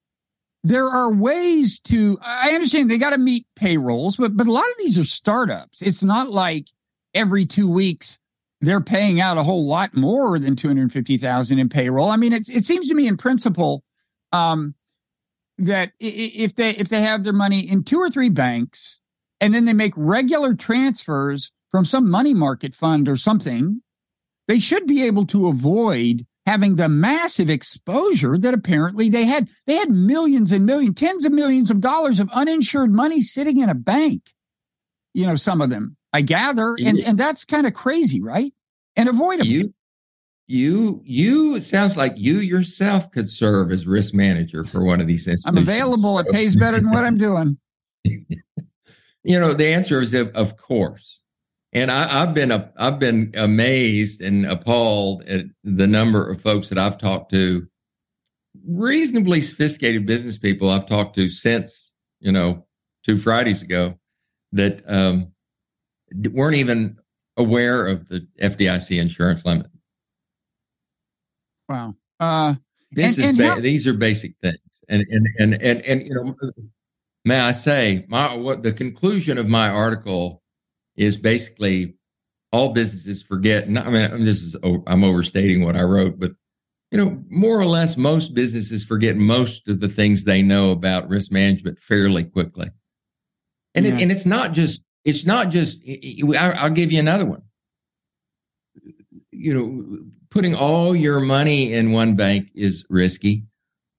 [0.64, 4.64] there are ways to I understand they got to meet payrolls, but but a lot
[4.64, 5.80] of these are startups.
[5.80, 6.66] It's not like
[7.14, 8.18] every 2 weeks
[8.60, 12.10] they're paying out a whole lot more than 250,000 in payroll.
[12.10, 13.84] I mean, it's, it seems to me in principle
[14.32, 14.74] um,
[15.58, 19.00] that if they if they have their money in two or three banks
[19.40, 23.80] and then they make regular transfers from some money market fund or something,
[24.48, 29.48] they should be able to avoid having the massive exposure that apparently they had.
[29.66, 33.68] They had millions and millions, tens of millions of dollars of uninsured money sitting in
[33.68, 34.22] a bank.
[35.12, 38.52] You know, some of them, I gather, and and that's kind of crazy, right?
[38.96, 39.48] And avoidable.
[39.48, 39.74] You,
[40.46, 41.56] you, you.
[41.56, 45.46] It sounds like you yourself could serve as risk manager for one of these institutions.
[45.46, 46.18] I'm available.
[46.18, 47.58] It pays better than what I'm doing.
[49.26, 51.15] You know, the answer is of, of course.
[51.76, 56.70] And I, I've been a, I've been amazed and appalled at the number of folks
[56.70, 57.68] that I've talked to,
[58.66, 62.64] reasonably sophisticated business people I've talked to since you know
[63.04, 63.98] two Fridays ago
[64.52, 65.32] that um,
[66.32, 66.96] weren't even
[67.36, 69.66] aware of the FDIC insurance limit.
[71.68, 71.94] Wow.
[72.18, 72.54] Uh,
[72.92, 74.56] This And- is and ba- how- these are basic things,
[74.88, 76.34] and and and and and you know,
[77.26, 80.42] may I say, my what the conclusion of my article
[80.96, 81.94] is basically
[82.52, 83.68] all businesses forget.
[83.68, 86.32] Not, I mean, I mean, this is oh, I'm overstating what I wrote, but
[86.90, 91.08] you know, more or less, most businesses forget most of the things they know about
[91.08, 92.70] risk management fairly quickly,
[93.74, 93.96] and Yeah.
[93.96, 95.80] it, and it's not just it's not just.
[96.36, 97.42] I'll give you another one.
[99.32, 99.98] You know,
[100.30, 103.44] putting all your money in one bank is risky.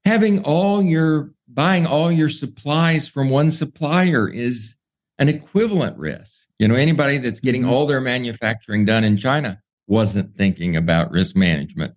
[0.06, 4.76] Having all your buying all your supplies from one supplier is
[5.20, 6.47] an equivalent risk.
[6.60, 7.70] You know, anybody that's getting Mhm.
[7.70, 11.94] all their manufacturing done in China wasn't thinking about risk management.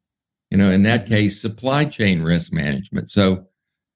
[0.50, 3.10] You know, in that case, supply chain risk management.
[3.10, 3.46] So,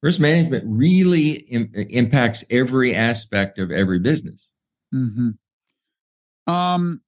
[0.02, 4.48] risk management really Im- impacts every aspect of every business.
[4.92, 5.30] hmm
[6.46, 7.00] Um,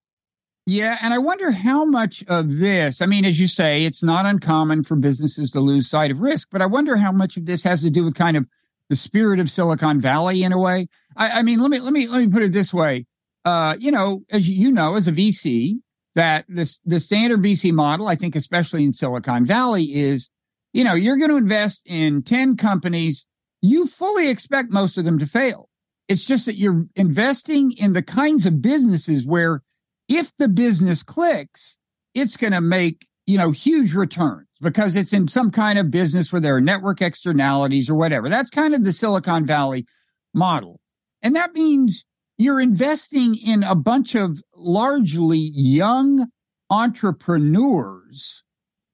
[0.66, 3.00] yeah, and I wonder how much of this.
[3.00, 6.48] I mean, as you say, it's not uncommon for businesses to lose sight of risk,
[6.50, 8.46] but I wonder how much of this has to do with kind of
[8.88, 10.88] the spirit of Silicon Valley in a way.
[11.16, 13.06] I, I mean, let me let me let me put it this way.
[13.46, 15.76] Uh, you know, as you know, as a VC,
[16.16, 20.28] that this the standard VC model, I think, especially in Silicon Valley, is
[20.72, 23.24] you know you're going to invest in ten companies.
[23.62, 25.68] You fully expect most of them to fail.
[26.08, 29.62] It's just that you're investing in the kinds of businesses where
[30.08, 31.76] if the business clicks,
[32.14, 36.32] it's going to make, you know, huge returns because it's in some kind of business
[36.32, 38.28] where there are network externalities or whatever.
[38.28, 39.86] That's kind of the Silicon Valley
[40.32, 40.80] model.
[41.22, 42.04] And that means
[42.38, 46.26] you're investing in a bunch of largely young
[46.70, 48.42] entrepreneurs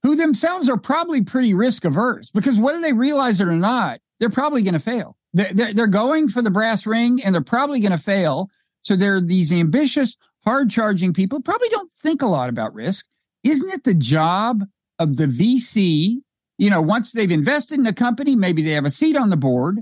[0.02, 4.30] who themselves are probably pretty risk averse because whether they realize it or not, they're
[4.30, 5.16] probably going to fail.
[5.32, 8.50] They're, they're, going for the brass ring and they're probably going to fail.
[8.82, 13.06] So they're these ambitious, hard charging people probably don't think a lot about risk.
[13.42, 14.64] Isn't it the job
[14.98, 16.18] of the VC?
[16.58, 19.36] You know, once they've invested in a company, maybe they have a seat on the
[19.36, 19.80] board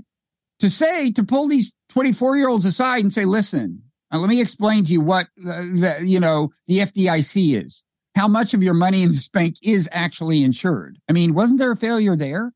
[0.59, 4.41] to say, to pull these 24 year olds aside and say, listen, uh, let me
[4.41, 7.83] explain to you what uh, the, you know, the FDIC is.
[8.15, 10.99] How much of your money in this bank is actually insured?
[11.09, 12.53] I mean, wasn't there a failure there?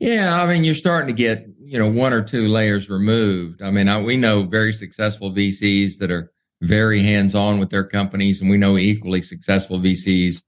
[0.00, 3.62] Yeah, I mean, you're starting to get you know one or two layers removed.
[3.62, 7.84] I mean, I, we know very successful VCs that are very hands on with their
[7.84, 10.42] companies, and we know equally successful VCs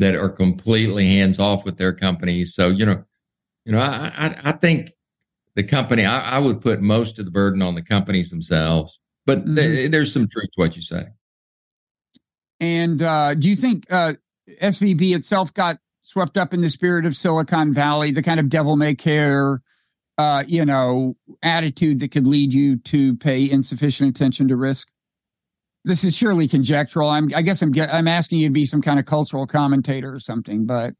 [0.00, 2.54] that are completely hands off with their companies.
[2.54, 3.04] So you know,
[3.64, 4.90] you know, I I, I think
[5.56, 9.44] the company I, I, would put most of the burden on the companies themselves, but
[9.44, 9.56] mm-hmm.
[9.56, 11.06] th- there's some truth to what you say.
[12.60, 14.14] And uh, do you think uh,
[14.62, 18.76] SVB itself got swept up in the spirit of Silicon Valley, the kind of devil
[18.76, 19.62] may care,
[20.18, 24.88] uh, you know, attitude that could lead you to pay insufficient attention to risk?
[25.84, 27.08] This is surely conjectural.
[27.08, 30.20] I'm, I guess I'm, I'm asking you to be some kind of cultural commentator or
[30.20, 30.94] something, but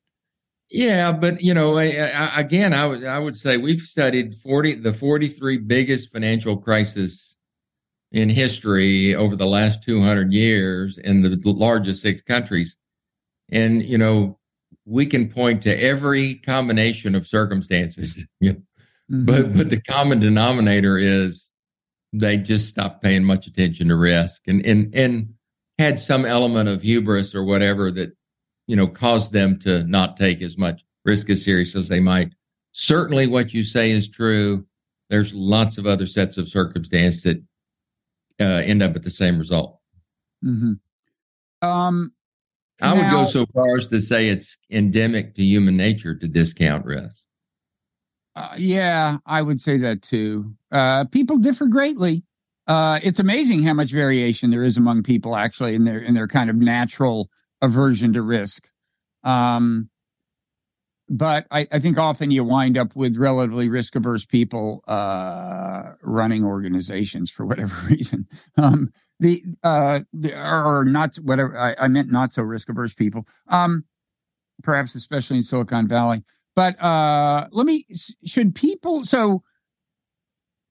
[0.70, 4.74] yeah, but you know, I, I, again, I would I would say we've studied forty
[4.74, 7.36] the forty three biggest financial crises
[8.10, 12.76] in history over the last two hundred years in the largest six countries,
[13.48, 14.38] and you know,
[14.84, 18.24] we can point to every combination of circumstances.
[18.42, 19.24] mm-hmm.
[19.24, 21.48] But but the common denominator is
[22.12, 25.34] they just stopped paying much attention to risk and and and
[25.78, 28.15] had some element of hubris or whatever that
[28.66, 32.32] you know cause them to not take as much risk as serious as they might.
[32.72, 34.66] Certainly, what you say is true.
[35.08, 37.42] There's lots of other sets of circumstance that
[38.40, 39.78] uh, end up at the same result.
[40.44, 41.66] Mm-hmm.
[41.66, 42.12] Um,
[42.80, 46.28] I now, would go so far as to say it's endemic to human nature to
[46.28, 47.16] discount risk.
[48.34, 50.54] Uh, yeah, I would say that too.
[50.70, 52.22] Uh, people differ greatly.
[52.66, 56.28] Uh, it's amazing how much variation there is among people actually in their in their
[56.28, 57.30] kind of natural
[57.66, 58.68] aversion to risk.
[59.24, 59.90] Um,
[61.08, 66.44] but I, I, think often you wind up with relatively risk averse people uh, running
[66.44, 68.26] organizations for whatever reason.
[68.56, 73.26] Um, the uh the, or not whatever I, I meant not so risk averse people
[73.48, 73.84] um
[74.62, 76.24] perhaps especially in silicon valley
[76.54, 77.86] but uh let me
[78.24, 79.42] should people so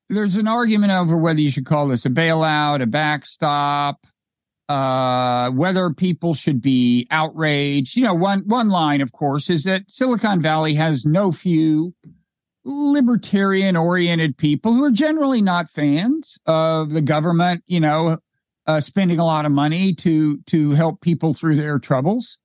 [0.10, 4.06] there's an argument over whether you should call this a bailout a backstop
[4.70, 9.84] uh whether people should be outraged you know one one line of course is that
[9.88, 11.94] silicon valley has no few
[12.64, 18.18] libertarian oriented people who are generally not fans of the government you know
[18.68, 22.38] uh, spending a lot of money to to help people through their troubles,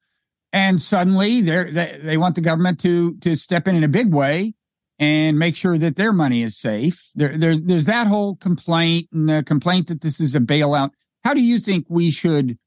[0.52, 4.54] and suddenly they they want the government to to step in in a big way
[4.98, 7.10] and make sure that their money is safe.
[7.14, 10.90] There, there there's that whole complaint and the complaint that this is a bailout.
[11.24, 12.58] How do you think we should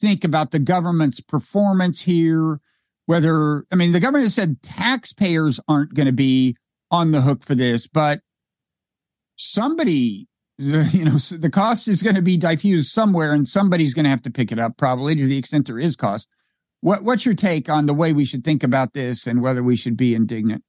[0.00, 2.60] think about the government's performance here?
[3.06, 6.56] Whether I mean the government has said taxpayers aren't going to be
[6.90, 8.20] on the hook for this, but
[9.36, 14.10] somebody you know the cost is going to be diffused somewhere and somebody's going to
[14.10, 16.26] have to pick it up probably to the extent there is cost
[16.80, 19.76] what what's your take on the way we should think about this and whether we
[19.76, 20.64] should be indignant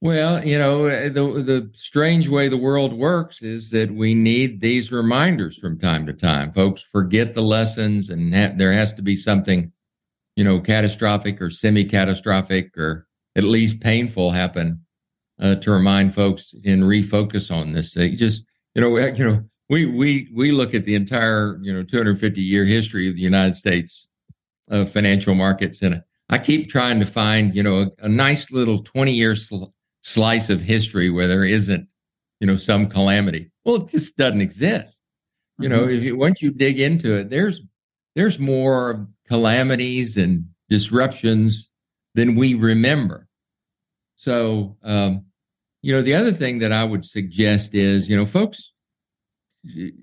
[0.00, 4.60] well you know uh, the the strange way the world works is that we need
[4.60, 9.02] these reminders from time to time folks forget the lessons and ha- there has to
[9.02, 9.72] be something
[10.36, 13.06] you know catastrophic or semi catastrophic or
[13.36, 14.80] at least painful happen
[15.40, 18.16] uh, to remind folks and refocus on this thing.
[18.16, 18.42] Just
[18.74, 22.64] you know, you know, we we we look at the entire you know 250 year
[22.64, 24.06] history of the United States
[24.70, 28.82] uh, financial markets, and I keep trying to find you know a, a nice little
[28.82, 29.72] 20 year sl-
[30.08, 31.86] slice of history where there isn't
[32.40, 33.50] you know some calamity.
[33.64, 35.00] Well, it just doesn't exist.
[35.58, 35.96] You know, mm-hmm.
[35.96, 37.60] if you, once you dig into it, there's
[38.14, 41.68] there's more calamities and disruptions
[42.14, 43.26] than we remember.
[44.16, 45.26] So, um,
[45.82, 48.72] you know, the other thing that I would suggest is, you know, folks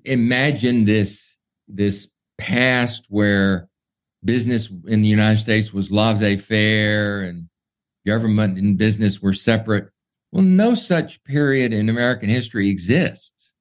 [0.03, 1.37] imagine this
[1.67, 3.69] this past where
[4.23, 7.47] business in the United States was laissez-faire and
[8.05, 9.89] government and business were separate.
[10.35, 13.53] Well, no such period in American history exists.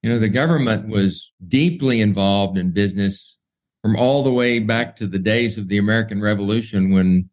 [0.00, 3.36] You know, the government was deeply involved in business
[3.82, 7.28] from all the way back to the days of the American Revolution when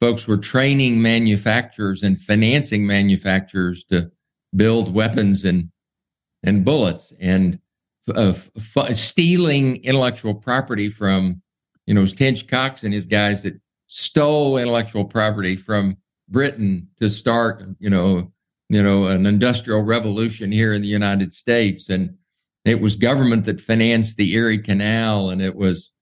[0.00, 4.10] folks were training manufacturers and financing manufacturers to
[4.56, 5.70] build weapons and
[6.42, 7.58] and bullets and
[8.14, 11.42] uh, f- stealing intellectual property from
[11.84, 15.98] you know Tench Coxe and his guys that stole intellectual property from
[16.32, 18.32] Britain to start you know
[18.68, 22.16] you know an industrial revolution here in the United States and
[22.64, 25.92] it was government that financed the Erie Canal and it was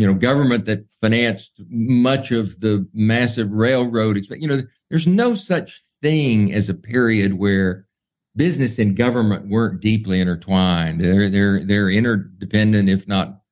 [0.00, 4.24] you know, government that financed much of the massive railroad.
[4.30, 7.86] You know, there's no such thing as a period where
[8.34, 11.02] business and government weren't deeply intertwined.
[11.02, 13.42] They're they're they're interdependent, if not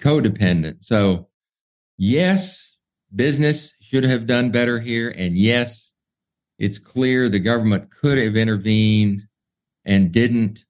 [0.00, 0.78] codependent.
[0.80, 1.28] So,
[1.98, 2.78] yes,
[3.14, 5.87] business should have done better here, and yes,
[6.58, 9.22] It's clear the government could have intervened
[9.84, 10.64] and didn't.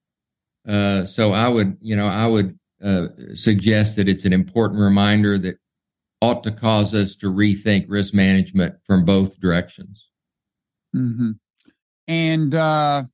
[0.67, 5.39] Uh, so I would, you know, I would uh, suggest that it's an important reminder
[5.39, 5.59] that
[6.21, 10.09] ought to cause us to rethink risk management from both directions.
[10.95, 11.33] Mm-hmm.
[12.07, 13.05] And uh,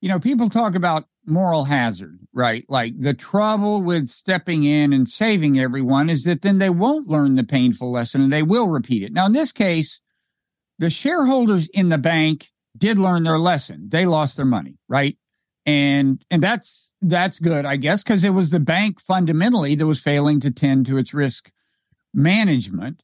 [0.00, 2.64] you know, people talk about moral hazard, right?
[2.68, 7.34] Like the trouble with stepping in and saving everyone is that then they won't learn
[7.34, 9.12] the painful lesson and they will repeat it.
[9.12, 10.00] Now, in this case,
[10.78, 13.88] the shareholders in the bank did learn their lesson.
[13.88, 15.16] They lost their money, right?
[15.66, 20.00] And and that's that's good, I guess, because it was the bank fundamentally that was
[20.00, 21.50] failing to tend to its risk
[22.14, 23.02] management.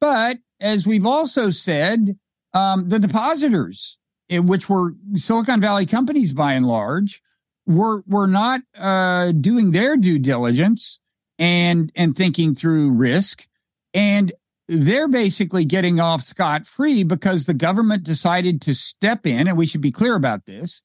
[0.00, 2.18] But as we've also said,
[2.54, 3.98] um, the depositors,
[4.30, 7.22] which were Silicon Valley companies by and large,
[7.66, 10.98] were were not uh, doing their due diligence
[11.38, 13.46] and and thinking through risk,
[13.92, 14.32] and
[14.68, 19.66] they're basically getting off scot free because the government decided to step in, and we
[19.66, 20.82] should be clear about this,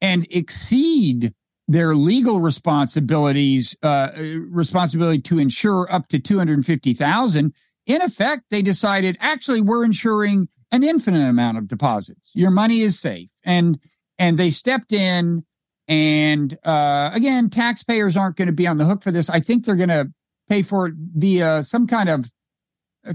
[0.00, 1.34] and exceed
[1.68, 4.10] their legal responsibilities, uh,
[4.48, 7.54] responsibility to insure up to two hundred fifty thousand.
[7.86, 12.30] In effect, they decided actually we're insuring an infinite amount of deposits.
[12.34, 13.78] Your money is safe, and
[14.18, 15.44] and they stepped in
[15.90, 19.28] and uh, again, taxpayers aren't going to be on the hook for this.
[19.28, 20.08] I think they're going to
[20.48, 22.28] pay for it via some kind of uh,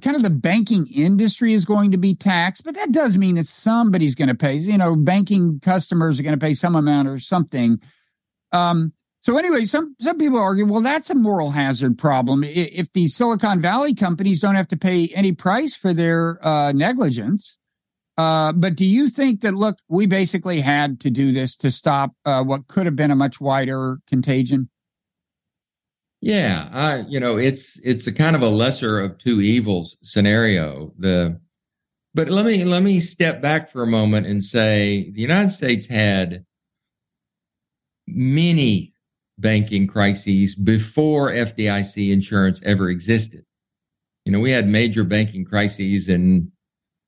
[0.02, 3.48] kind of the banking industry is going to be taxed, but that does mean that
[3.48, 4.56] somebody's going to pay.
[4.56, 7.80] You know, banking customers are going to pay some amount or something.
[8.52, 12.44] Um, so anyway, some some people argue, well, that's a moral hazard problem.
[12.44, 17.58] If the Silicon Valley companies don't have to pay any price for their uh, negligence,
[18.18, 22.12] uh, but do you think that look, we basically had to do this to stop
[22.26, 24.70] uh, what could have been a much wider contagion?
[26.22, 30.94] Yeah, I, you know, it's it's a kind of a lesser of two evils scenario.
[30.98, 31.40] The
[32.14, 35.86] but let me let me step back for a moment and say the United States
[35.86, 36.46] had
[38.08, 38.94] many
[39.38, 43.44] banking crises before FDIC insurance ever existed.
[44.24, 46.52] You know, we had major banking crises in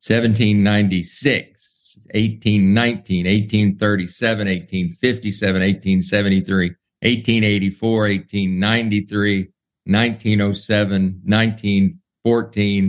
[0.05, 6.75] 1796, 1819, 1837, 1857, 1873,
[7.07, 9.39] 1884, 1893,
[9.85, 12.87] 1907, 1914,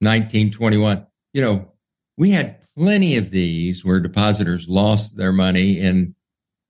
[0.00, 1.06] 1921.
[1.32, 1.72] You know,
[2.16, 6.14] we had plenty of these where depositors lost their money and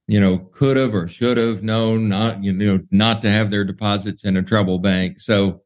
[0.08, 3.62] you know could have or should have known not you know not to have their
[3.62, 5.62] deposits in a trouble bank so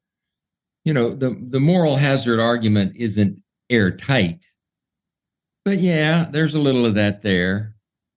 [0.85, 3.41] you know the the moral hazard argument isn't
[3.71, 4.45] airtight.
[5.65, 7.75] But yeah, there's a little of that there.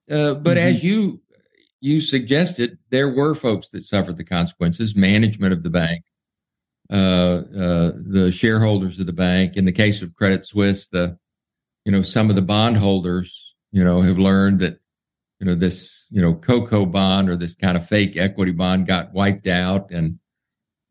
[0.09, 0.67] Uh, but mm-hmm.
[0.67, 1.21] as you
[1.81, 4.95] you suggested, there were folks that suffered the consequences.
[4.95, 6.03] Management of the bank,
[6.91, 9.55] uh, uh, the shareholders of the bank.
[9.55, 11.17] In the case of Credit Suisse, the
[11.85, 14.79] you know some of the bondholders, you know, have learned that
[15.39, 19.13] you know this you know CoCo bond or this kind of fake equity bond got
[19.13, 20.19] wiped out, and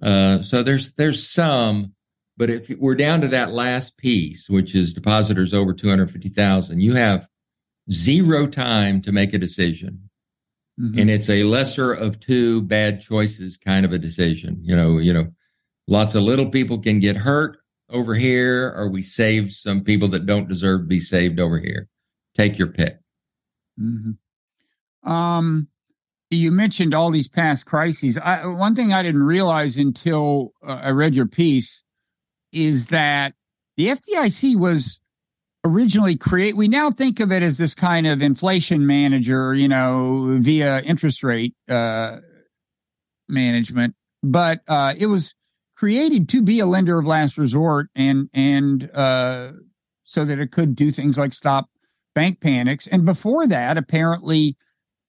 [0.02, 1.94] uh, so there's there's some
[2.38, 7.26] but if we're down to that last piece, which is depositors over 250,000, you have
[7.90, 10.08] zero time to make a decision.
[10.80, 10.98] Mm-hmm.
[10.98, 14.58] And it's a lesser of two bad choices kind of a decision.
[14.62, 15.28] You know, you know,
[15.86, 17.58] lots of little people can get hurt
[17.90, 21.88] over here, or we save some people that don't deserve to be saved over here.
[22.36, 22.98] Take your pick.
[23.80, 25.10] Mm-hmm.
[25.10, 25.68] Um,
[26.30, 28.18] you mentioned all these past crises.
[28.18, 31.82] I, one thing I didn't realize until uh, I read your piece
[32.52, 33.34] is that
[33.76, 35.00] the FDIC was
[35.68, 40.36] originally create we now think of it as this kind of inflation manager you know
[40.40, 42.18] via interest rate uh,
[43.28, 45.34] management but uh, it was
[45.76, 49.52] created to be a lender of last resort and and uh,
[50.04, 51.68] so that it could do things like stop
[52.14, 54.56] bank panics and before that apparently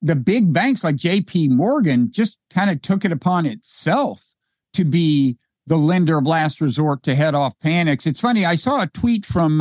[0.02, 4.22] the big banks like JP Morgan just kind of took it upon itself
[4.74, 5.36] to be
[5.66, 8.06] the lender of last resort to head off panics.
[8.06, 8.44] It's funny.
[8.44, 9.60] I saw a tweet from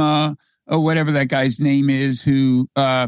[0.69, 3.07] oh, whatever that guy's name is, who uh,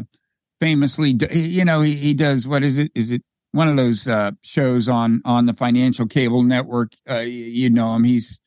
[0.60, 2.92] famously, you know, he, he does what is it?
[2.94, 6.92] Is it one of those uh, shows on on the financial cable network?
[7.08, 8.04] Uh, you know him.
[8.04, 8.38] He's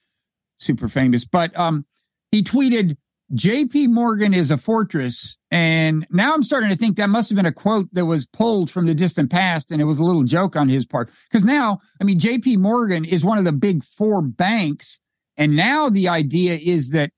[0.59, 1.26] super famous.
[1.26, 1.86] But um,
[2.32, 2.97] he tweeted,
[3.34, 7.45] "JP Morgan is a fortress." And now I'm starting to think that must have been
[7.45, 10.57] a quote that was pulled from the distant past and it was a little joke
[10.57, 11.09] on his part.
[11.32, 14.99] Because now, I mean, JP Morgan is one of the big four banks.
[15.38, 17.11] And now the idea is that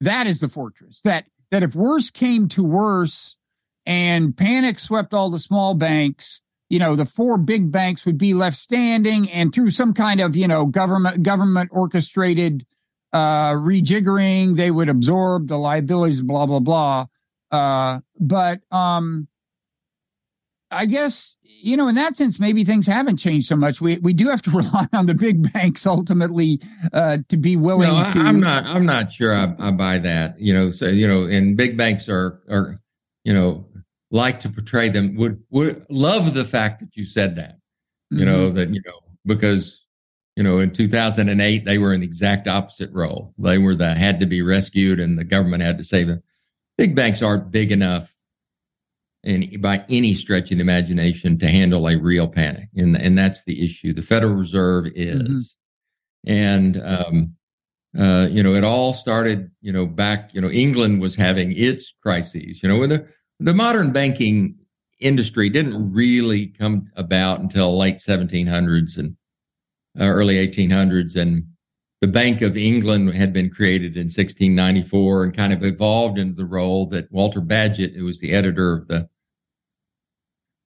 [0.00, 3.36] that is the fortress, that, that if worse came to worse
[3.84, 6.40] and panic swept all the small banks,
[6.70, 10.34] you know, the four big banks would be left standing and through some kind of,
[10.34, 12.64] you know, government, government orchestrated
[13.12, 17.06] uh, rejiggering, they would absorb the liabilities, blah, blah, blah.
[17.50, 19.28] Uh, but um,
[20.72, 23.80] I guess you know, in that sense, maybe things haven't changed so much.
[23.80, 26.60] We we do have to rely on the big banks ultimately
[26.92, 28.18] uh, to be willing no, to.
[28.18, 28.64] I'm not.
[28.64, 29.34] I'm not sure.
[29.34, 30.38] I, I buy that.
[30.40, 32.80] You know, so you know, and big banks are are
[33.24, 33.64] you know
[34.10, 37.58] like to portray them would would love the fact that you said that.
[38.10, 38.26] You mm-hmm.
[38.26, 39.84] know that you know because
[40.36, 43.34] you know in 2008 they were in the exact opposite role.
[43.38, 46.22] They were the had to be rescued and the government had to save them.
[46.76, 48.12] Big banks aren't big enough
[49.24, 52.68] and by any stretch of the imagination to handle a real panic.
[52.76, 53.92] And, and that's the issue.
[53.92, 55.22] The Federal Reserve is.
[56.26, 56.32] Mm-hmm.
[56.32, 57.34] And, um,
[57.98, 61.92] uh, you know, it all started, you know, back, you know, England was having its
[62.02, 63.06] crises, you know, the,
[63.38, 64.56] the modern banking
[65.00, 69.16] industry didn't really come about until late 1700s and
[70.00, 71.16] uh, early 1800s.
[71.16, 71.46] And
[72.00, 76.46] the Bank of England had been created in 1694 and kind of evolved into the
[76.46, 79.08] role that Walter Bagehot, who was the editor of the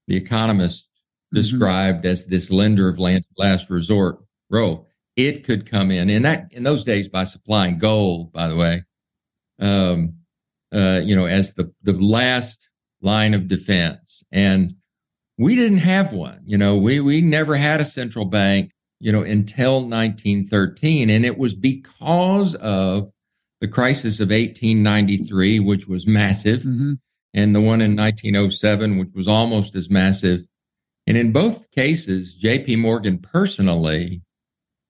[0.07, 1.37] the economist mm-hmm.
[1.37, 4.19] described as this lender of last resort
[4.51, 4.89] role.
[5.17, 8.85] It could come in, and that in those days by supplying gold, by the way,
[9.59, 10.17] um,
[10.75, 12.69] uh, you know, as the the last
[13.01, 14.23] line of defense.
[14.31, 14.75] And
[15.39, 16.43] we didn't have one.
[16.45, 18.73] You know, we we never had a central bank.
[18.99, 23.11] You know, until 1913, and it was because of
[23.61, 26.61] the crisis of 1893, which was massive.
[26.61, 26.95] Mm-hmm
[27.37, 30.41] and the one in 1907, which was almost as massive.
[31.07, 34.22] And in both cases, JP Morgan personally,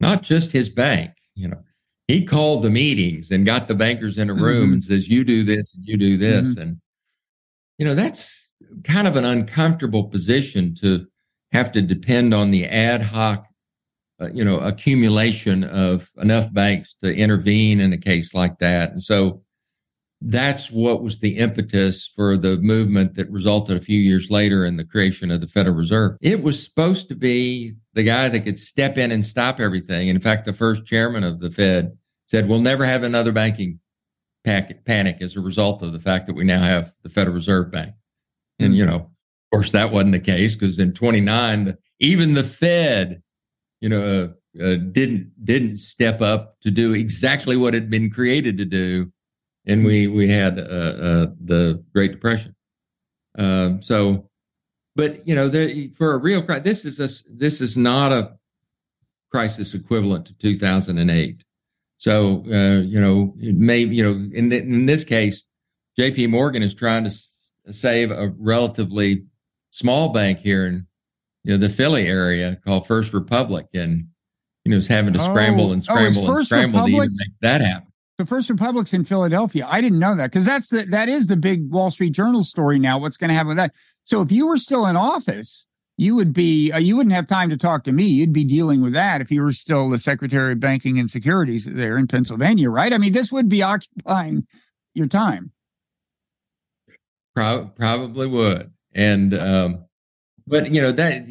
[0.00, 1.62] not just his bank, you know,
[2.06, 4.72] he called the meetings and got the bankers in a room mm-hmm.
[4.74, 6.46] and says, you do this and you do this.
[6.46, 6.62] Mm-hmm.
[6.62, 6.80] And,
[7.78, 8.48] you know, that's
[8.84, 11.06] kind of an uncomfortable position to
[11.50, 13.44] have to depend on the ad hoc,
[14.20, 18.92] uh, you know, accumulation of enough banks to intervene in a case like that.
[18.92, 19.42] And so,
[20.22, 24.76] that's what was the impetus for the movement that resulted a few years later in
[24.76, 26.16] the creation of the Federal Reserve.
[26.20, 30.08] It was supposed to be the guy that could step in and stop everything.
[30.08, 31.96] in fact, the first chairman of the Fed
[32.26, 33.80] said, We'll never have another banking
[34.44, 37.94] panic as a result of the fact that we now have the Federal Reserve Bank.
[38.58, 39.10] And, you know, of
[39.52, 43.22] course, that wasn't the case because in 29, even the Fed,
[43.80, 48.10] you know, uh, uh, didn't didn't step up to do exactly what it had been
[48.10, 49.12] created to do
[49.66, 52.54] and we we had uh, uh, the Great Depression.
[53.36, 54.28] Um, so,
[54.94, 58.36] but you know, the, for a real crisis, this is a this is not a
[59.30, 61.42] crisis equivalent to 2008.
[61.98, 65.42] So, uh, you know, it may you know in the, in this case,
[65.98, 66.28] J.P.
[66.28, 67.28] Morgan is trying to s-
[67.70, 69.24] save a relatively
[69.70, 70.86] small bank here in
[71.42, 74.06] you know the Philly area called First Republic, and
[74.64, 76.92] you know is having to scramble and oh, oh, scramble oh, and scramble Republic?
[76.92, 77.85] to even make that happen
[78.18, 79.66] the First Republic's in Philadelphia.
[79.68, 82.78] I didn't know that because that's the that is the big Wall Street Journal story
[82.78, 82.98] now.
[82.98, 83.72] What's going to happen with that?
[84.04, 85.66] So if you were still in office,
[85.98, 88.04] you would be uh, you wouldn't have time to talk to me.
[88.04, 91.66] You'd be dealing with that if you were still the Secretary of Banking and Securities
[91.66, 92.92] there in Pennsylvania, right?
[92.92, 94.46] I mean, this would be occupying
[94.94, 95.52] your time.
[97.34, 99.84] Pro- probably would, and um,
[100.46, 101.26] but you know that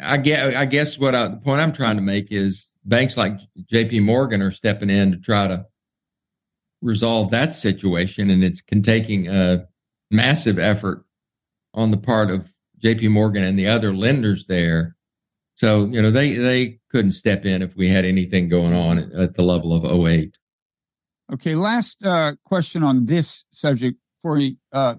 [0.00, 3.40] I guess I guess what I, the point I'm trying to make is banks like
[3.68, 4.00] J.P.
[4.00, 5.66] Morgan are stepping in to try to
[6.82, 8.30] resolve that situation.
[8.30, 9.66] And it's taking a
[10.10, 11.04] massive effort
[11.74, 12.52] on the part of
[12.82, 14.96] JP Morgan and the other lenders there.
[15.56, 19.12] So, you know, they, they couldn't step in if we had anything going on at,
[19.12, 20.36] at the level of 08.
[21.32, 21.54] Okay.
[21.54, 24.94] Last uh, question on this subject before we uh,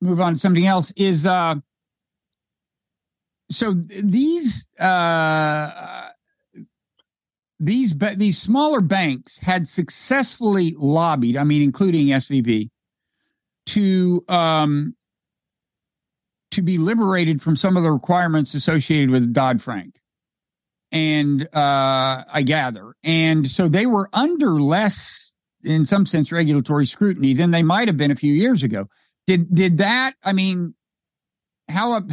[0.00, 1.56] move on to something else is uh,
[3.50, 6.09] so these uh,
[7.60, 12.70] these these smaller banks had successfully lobbied, I mean, including SVB,
[13.66, 14.96] to um,
[16.52, 20.00] to be liberated from some of the requirements associated with Dodd Frank,
[20.90, 27.34] and uh, I gather, and so they were under less, in some sense, regulatory scrutiny
[27.34, 28.88] than they might have been a few years ago.
[29.26, 30.14] Did did that?
[30.24, 30.74] I mean,
[31.68, 32.04] how up,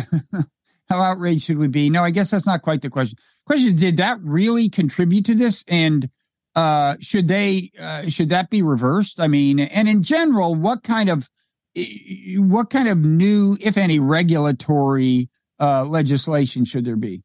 [0.89, 1.89] how outraged should we be?
[1.89, 3.18] No, I guess that's not quite the question
[3.48, 5.64] question did that really contribute to this?
[5.68, 6.10] And
[6.54, 9.20] uh, should they uh, should that be reversed?
[9.20, 11.30] I mean and in general what kind of
[12.38, 15.30] what kind of new if any regulatory
[15.60, 17.24] uh, legislation should there be?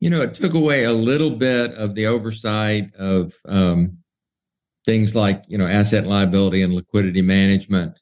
[0.00, 3.98] You know it took away a little bit of the oversight of um,
[4.86, 7.98] things like you know asset liability and liquidity management.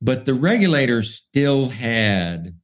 [0.00, 2.54] But the regulators still had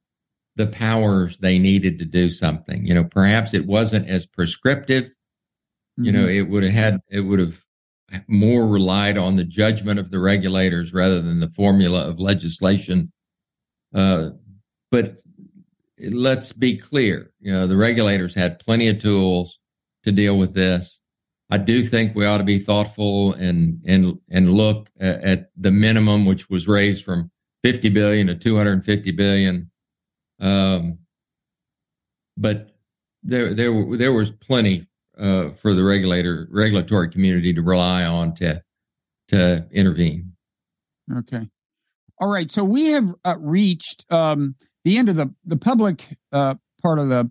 [0.57, 2.85] the powers they needed to do something.
[2.85, 5.05] You know, perhaps it wasn't as prescriptive.
[5.05, 6.05] Mm-hmm.
[6.05, 6.39] You know, mm-hmm.
[6.39, 7.59] it would have had it would have
[8.29, 13.11] more relied on the judgment of the regulators rather than the formula of legislation.
[13.95, 14.31] Uh,
[14.91, 15.19] but
[15.99, 19.59] let's be clear, you know, the regulators had plenty of tools
[20.05, 20.99] to deal with this.
[21.51, 25.71] I do think we ought to be thoughtful and and and look at, at the
[25.71, 27.31] minimum, which was raised from
[27.63, 29.71] 50 billion to 250 billion.
[30.43, 30.99] Um,
[32.37, 32.73] but
[33.23, 34.87] there there there was plenty
[35.17, 38.63] uh, for the regulator regulatory community to rely on to
[39.29, 40.33] to intervene.
[41.19, 41.49] Okay,
[42.19, 42.51] all right.
[42.51, 47.09] So we have uh, reached um, the end of the the public uh, part of
[47.09, 47.31] the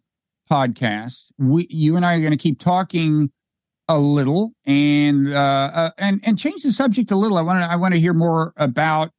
[0.50, 1.26] podcast.
[1.38, 3.30] We you and I are going to keep talking
[3.90, 7.38] a little and uh, uh, and and change the subject a little.
[7.38, 9.12] I want to I want to hear more about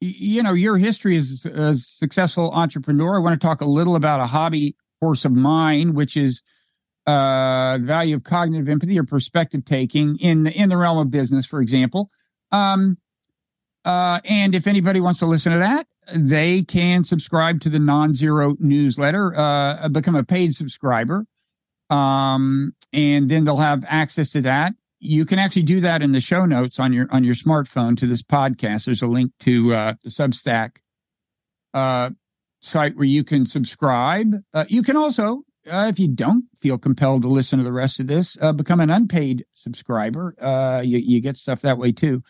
[0.00, 3.16] you know your history as a successful entrepreneur.
[3.16, 6.42] I want to talk a little about a hobby horse of mine, which is
[7.06, 11.60] uh, value of cognitive empathy or perspective taking in in the realm of business, for
[11.60, 12.10] example.
[12.52, 12.98] Um,
[13.84, 18.58] uh, and if anybody wants to listen to that, they can subscribe to the Nonzero
[18.58, 21.26] newsletter, uh, become a paid subscriber
[21.90, 24.74] um, and then they'll have access to that.
[25.06, 28.08] You can actually do that in the show notes on your on your smartphone to
[28.08, 28.86] this podcast.
[28.86, 30.78] There's a link to uh, the Substack
[31.74, 32.10] uh,
[32.60, 34.34] site where you can subscribe.
[34.52, 38.00] Uh, you can also, uh, if you don't feel compelled to listen to the rest
[38.00, 40.34] of this, uh, become an unpaid subscriber.
[40.40, 42.20] Uh, you, you get stuff that way too.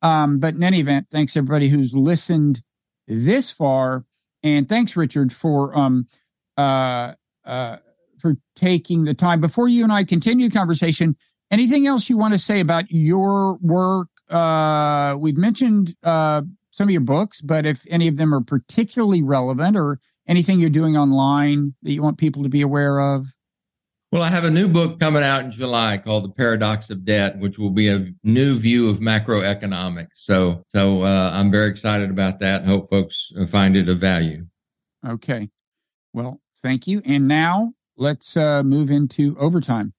[0.00, 2.62] Um, but in any event, thanks everybody who's listened
[3.06, 4.04] this far,
[4.42, 6.08] and thanks Richard for um,
[6.64, 9.40] for taking the time.
[9.40, 11.16] Before you and I continue conversation,
[11.52, 14.08] anything else you want to say about your work?
[14.28, 19.22] Uh, we've mentioned uh, some of your books, but if any of them are particularly
[19.22, 23.26] relevant or anything you're doing online that you want people to be aware of?
[24.10, 27.38] Well, I have a new book coming out in July called The Paradox of Debt,
[27.38, 30.08] which will be a new view of macroeconomics.
[30.16, 34.46] So, so uh, I'm very excited about that and hope folks find it of value.
[35.06, 35.48] Okay.
[36.12, 37.00] Well, thank you.
[37.06, 39.94] And now let's uh, move into overtime.